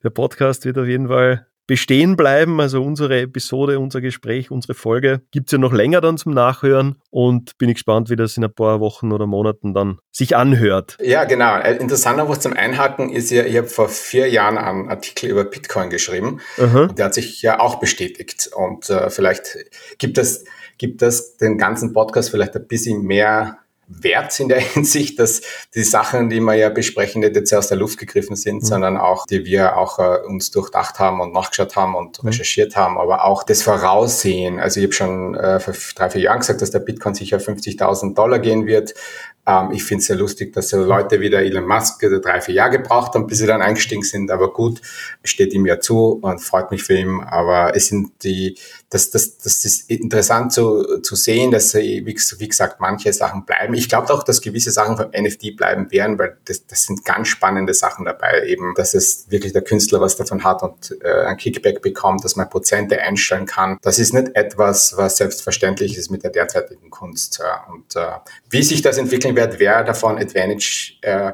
[0.03, 2.61] Der Podcast wird auf jeden Fall bestehen bleiben.
[2.61, 7.01] Also unsere Episode, unser Gespräch, unsere Folge gibt es ja noch länger dann zum Nachhören
[7.09, 10.97] und bin ich gespannt, wie das in ein paar Wochen oder Monaten dann sich anhört.
[11.01, 11.57] Ja, genau.
[11.57, 15.43] Äh, interessanter was zum Einhaken ist ja, ich habe vor vier Jahren einen Artikel über
[15.45, 19.57] Bitcoin geschrieben und der hat sich ja auch bestätigt und äh, vielleicht
[19.97, 20.45] gibt es
[20.77, 25.41] gibt das den ganzen Podcast vielleicht ein bisschen mehr Wert in der Hinsicht, dass
[25.73, 28.65] die Sachen, die wir ja besprechen, nicht jetzt aus der Luft gegriffen sind, mhm.
[28.65, 32.29] sondern auch, die wir auch äh, uns durchdacht haben und nachgeschaut haben und mhm.
[32.29, 34.59] recherchiert haben, aber auch das Voraussehen.
[34.59, 38.13] Also ich habe schon äh, vor drei, vier Jahren gesagt, dass der Bitcoin sicher 50.000
[38.13, 38.93] Dollar gehen wird.
[39.47, 42.55] Ähm, ich finde es sehr lustig, dass so Leute wie der Elon Musk drei, vier
[42.55, 44.29] Jahre gebraucht haben, bis sie dann eingestiegen sind.
[44.29, 44.81] Aber gut,
[45.23, 47.21] steht ihm ja zu und freut mich für ihn.
[47.21, 48.57] Aber es sind die,
[48.89, 53.73] das, das, das ist interessant zu, zu sehen, dass, wie, wie gesagt, manche Sachen bleiben.
[53.73, 57.29] Ich glaube auch, dass gewisse Sachen vom NFT bleiben werden, weil das, das sind ganz
[57.29, 58.45] spannende Sachen dabei.
[58.47, 62.35] Eben, dass es wirklich der Künstler was davon hat und äh, ein Kickback bekommt, dass
[62.35, 63.77] man Prozente einstellen kann.
[63.81, 67.41] Das ist nicht etwas, was selbstverständlich ist mit der derzeitigen Kunst.
[67.69, 68.07] Und äh,
[68.49, 71.31] wie sich das entwickeln wird, wer davon Advantage äh,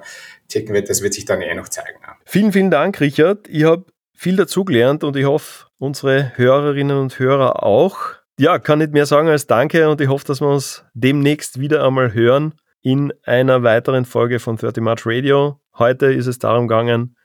[0.47, 1.97] ticken wird, das wird sich dann eh noch zeigen.
[2.25, 3.47] Vielen, vielen Dank, Richard.
[3.47, 7.97] Ich habe viel dazugelernt und ich hoffe, unsere Hörerinnen und Hörer auch.
[8.39, 11.85] Ja, kann nicht mehr sagen als Danke und ich hoffe, dass wir uns demnächst wieder
[11.85, 15.59] einmal hören in einer weiteren Folge von 30 March Radio.
[15.77, 17.15] Heute ist es darum gegangen,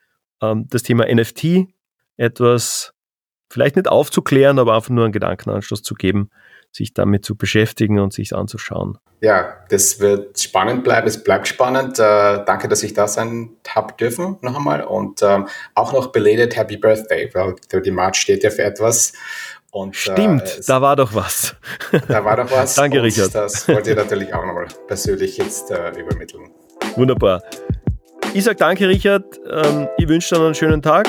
[0.41, 1.69] ähm, das Thema NFT
[2.17, 2.95] etwas
[3.51, 6.31] vielleicht nicht aufzuklären, aber einfach nur einen Gedankenanschluss zu geben,
[6.73, 8.99] sich damit zu beschäftigen und sich anzuschauen.
[9.21, 11.09] Ja, das wird spannend bleiben.
[11.09, 11.99] Es bleibt spannend.
[11.99, 16.57] Äh, danke, dass ich da sein habe dürfen noch einmal und ähm, auch noch belated
[16.57, 19.13] Happy Birthday, weil die March steht ja für etwas.
[19.71, 21.57] Und, äh, Stimmt, äh, da war doch was.
[22.07, 22.75] Da war doch was.
[22.77, 23.35] Danke, Richard.
[23.35, 26.51] Das wollte ich natürlich auch nochmal persönlich jetzt äh, übermitteln.
[26.97, 27.43] Wunderbar.
[28.35, 29.25] Ich sage danke, Richard.
[29.51, 31.09] Ähm, ich wünsche dir einen schönen Tag.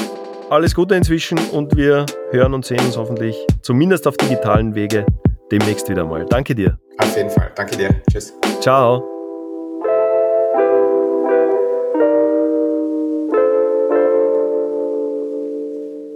[0.49, 5.05] Alles Gute inzwischen und wir hören und sehen uns hoffentlich, zumindest auf digitalen Wege,
[5.51, 6.25] demnächst wieder mal.
[6.25, 6.79] Danke dir.
[6.97, 7.51] Auf jeden Fall.
[7.55, 8.01] Danke dir.
[8.11, 8.33] Tschüss.
[8.59, 9.03] Ciao.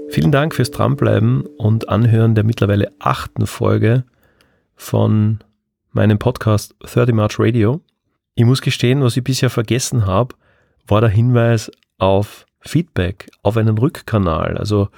[0.10, 4.04] Vielen Dank fürs Dranbleiben und Anhören der mittlerweile achten Folge
[4.76, 5.40] von
[5.92, 7.82] meinem Podcast 30 March Radio.
[8.36, 10.36] Ich muss gestehen, was ich bisher vergessen habe,
[10.88, 14.58] war der Hinweis auf Feedback, auf einen Rückkanal.
[14.58, 14.90] Also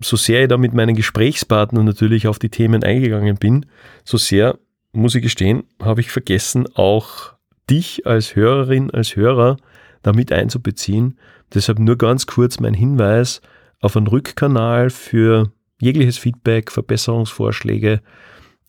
[0.00, 3.66] so sehr ich da mit meinen Gesprächspartnern natürlich auf die Themen eingegangen bin,
[4.04, 4.58] so sehr,
[4.92, 7.34] muss ich gestehen, habe ich vergessen, auch
[7.68, 9.56] dich als Hörerin, als Hörer
[10.02, 11.18] damit einzubeziehen.
[11.52, 13.40] Deshalb nur ganz kurz mein Hinweis
[13.80, 18.00] auf einen Rückkanal für jegliches Feedback, Verbesserungsvorschläge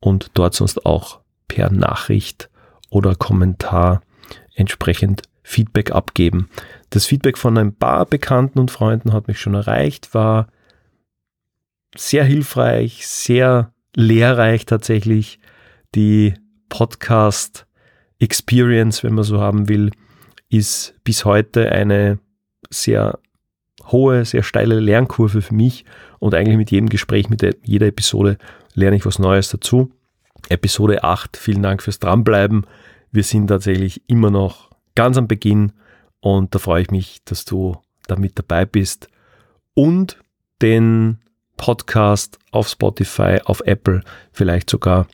[0.00, 2.48] und dort sonst auch per Nachricht
[2.88, 4.00] oder Kommentar
[4.54, 6.48] entsprechend Feedback abgeben.
[6.88, 10.46] Das Feedback von ein paar Bekannten und Freunden hat mich schon erreicht, war
[11.94, 15.38] sehr hilfreich, sehr lehrreich tatsächlich.
[15.94, 16.32] Die
[16.70, 17.66] Podcast
[18.18, 19.90] Experience, wenn man so haben will,
[20.50, 22.18] ist bis heute eine
[22.68, 23.18] sehr
[23.86, 25.84] hohe, sehr steile Lernkurve für mich
[26.18, 28.36] und eigentlich mit jedem Gespräch, mit jeder Episode
[28.74, 29.92] lerne ich was Neues dazu.
[30.48, 32.66] Episode 8, vielen Dank fürs Dranbleiben.
[33.10, 35.72] Wir sind tatsächlich immer noch ganz am Beginn
[36.20, 37.76] und da freue ich mich, dass du
[38.06, 39.08] da mit dabei bist
[39.74, 40.18] und
[40.60, 41.18] den
[41.56, 45.06] Podcast auf Spotify, auf Apple, vielleicht sogar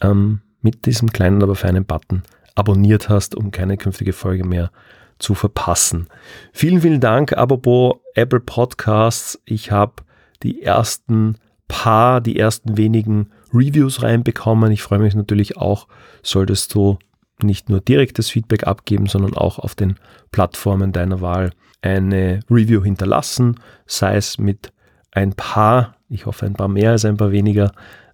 [0.00, 2.22] ähm, mit diesem kleinen, aber feinen Button
[2.60, 4.70] abonniert hast, um keine künftige Folge mehr
[5.18, 6.08] zu verpassen.
[6.52, 9.40] Vielen, vielen Dank, apropos Apple Podcasts.
[9.44, 9.94] Ich habe
[10.42, 11.36] die ersten
[11.68, 14.72] paar, die ersten wenigen Reviews reinbekommen.
[14.72, 15.88] Ich freue mich natürlich auch,
[16.22, 16.98] solltest du
[17.42, 19.96] nicht nur direktes Feedback abgeben, sondern auch auf den
[20.30, 21.50] Plattformen deiner Wahl
[21.80, 24.72] eine Review hinterlassen, sei es mit
[25.12, 27.72] ein paar, ich hoffe ein paar mehr als ein paar weniger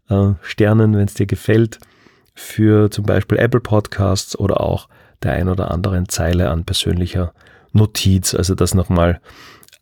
[0.09, 1.81] äh, Sternen, wenn es dir gefällt,
[2.37, 4.89] für zum Beispiel Apple Podcasts oder auch
[5.23, 7.33] der ein oder anderen Zeile an persönlicher
[7.73, 8.35] Notiz.
[8.35, 9.21] Also das nochmal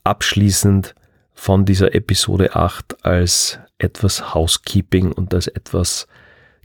[0.04, 0.94] abschließend
[1.34, 6.06] von dieser Episode 8 als etwas Housekeeping und als etwas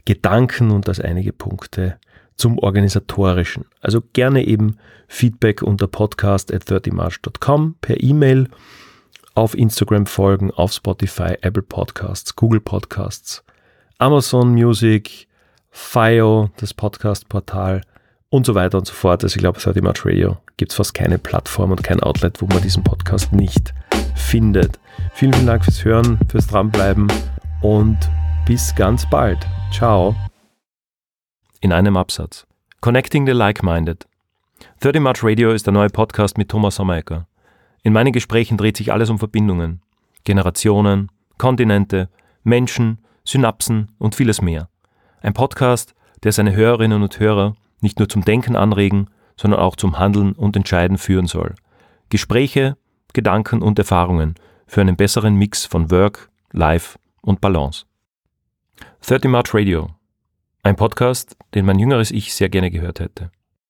[0.04, 1.98] Gedanken und als einige Punkte
[2.36, 3.66] zum Organisatorischen.
[3.80, 4.78] Also gerne eben
[5.08, 8.48] Feedback unter podcast at 30march.com per E-Mail,
[9.34, 13.44] auf Instagram folgen, auf Spotify, Apple Podcasts, Google Podcasts,
[13.98, 15.28] Amazon Music,
[15.70, 17.82] FIO, das Podcast-Portal
[18.28, 19.22] und so weiter und so fort.
[19.22, 22.46] Also ich glaube, 30 March Radio gibt es fast keine Plattform und kein Outlet, wo
[22.46, 23.72] man diesen Podcast nicht
[24.14, 24.78] findet.
[25.14, 27.08] Vielen, vielen Dank fürs Hören, fürs Dranbleiben
[27.62, 27.98] und
[28.46, 29.38] bis ganz bald.
[29.72, 30.14] Ciao
[31.60, 32.46] in einem Absatz.
[32.80, 34.06] Connecting the Like-Minded.
[34.80, 37.26] 30 March Radio ist der neue Podcast mit Thomas Sommerecker.
[37.82, 39.82] In meinen Gesprächen dreht sich alles um Verbindungen,
[40.24, 42.08] Generationen, Kontinente,
[42.42, 44.68] Menschen, Synapsen und vieles mehr.
[45.20, 49.98] Ein Podcast, der seine Hörerinnen und Hörer nicht nur zum Denken anregen, sondern auch zum
[49.98, 51.54] Handeln und Entscheiden führen soll.
[52.10, 52.76] Gespräche,
[53.12, 54.34] Gedanken und Erfahrungen
[54.66, 57.84] für einen besseren Mix von Work, Life und Balance.
[59.00, 59.90] 30 March Radio
[60.62, 63.30] ein Podcast, den mein jüngeres Ich sehr gerne gehört hätte.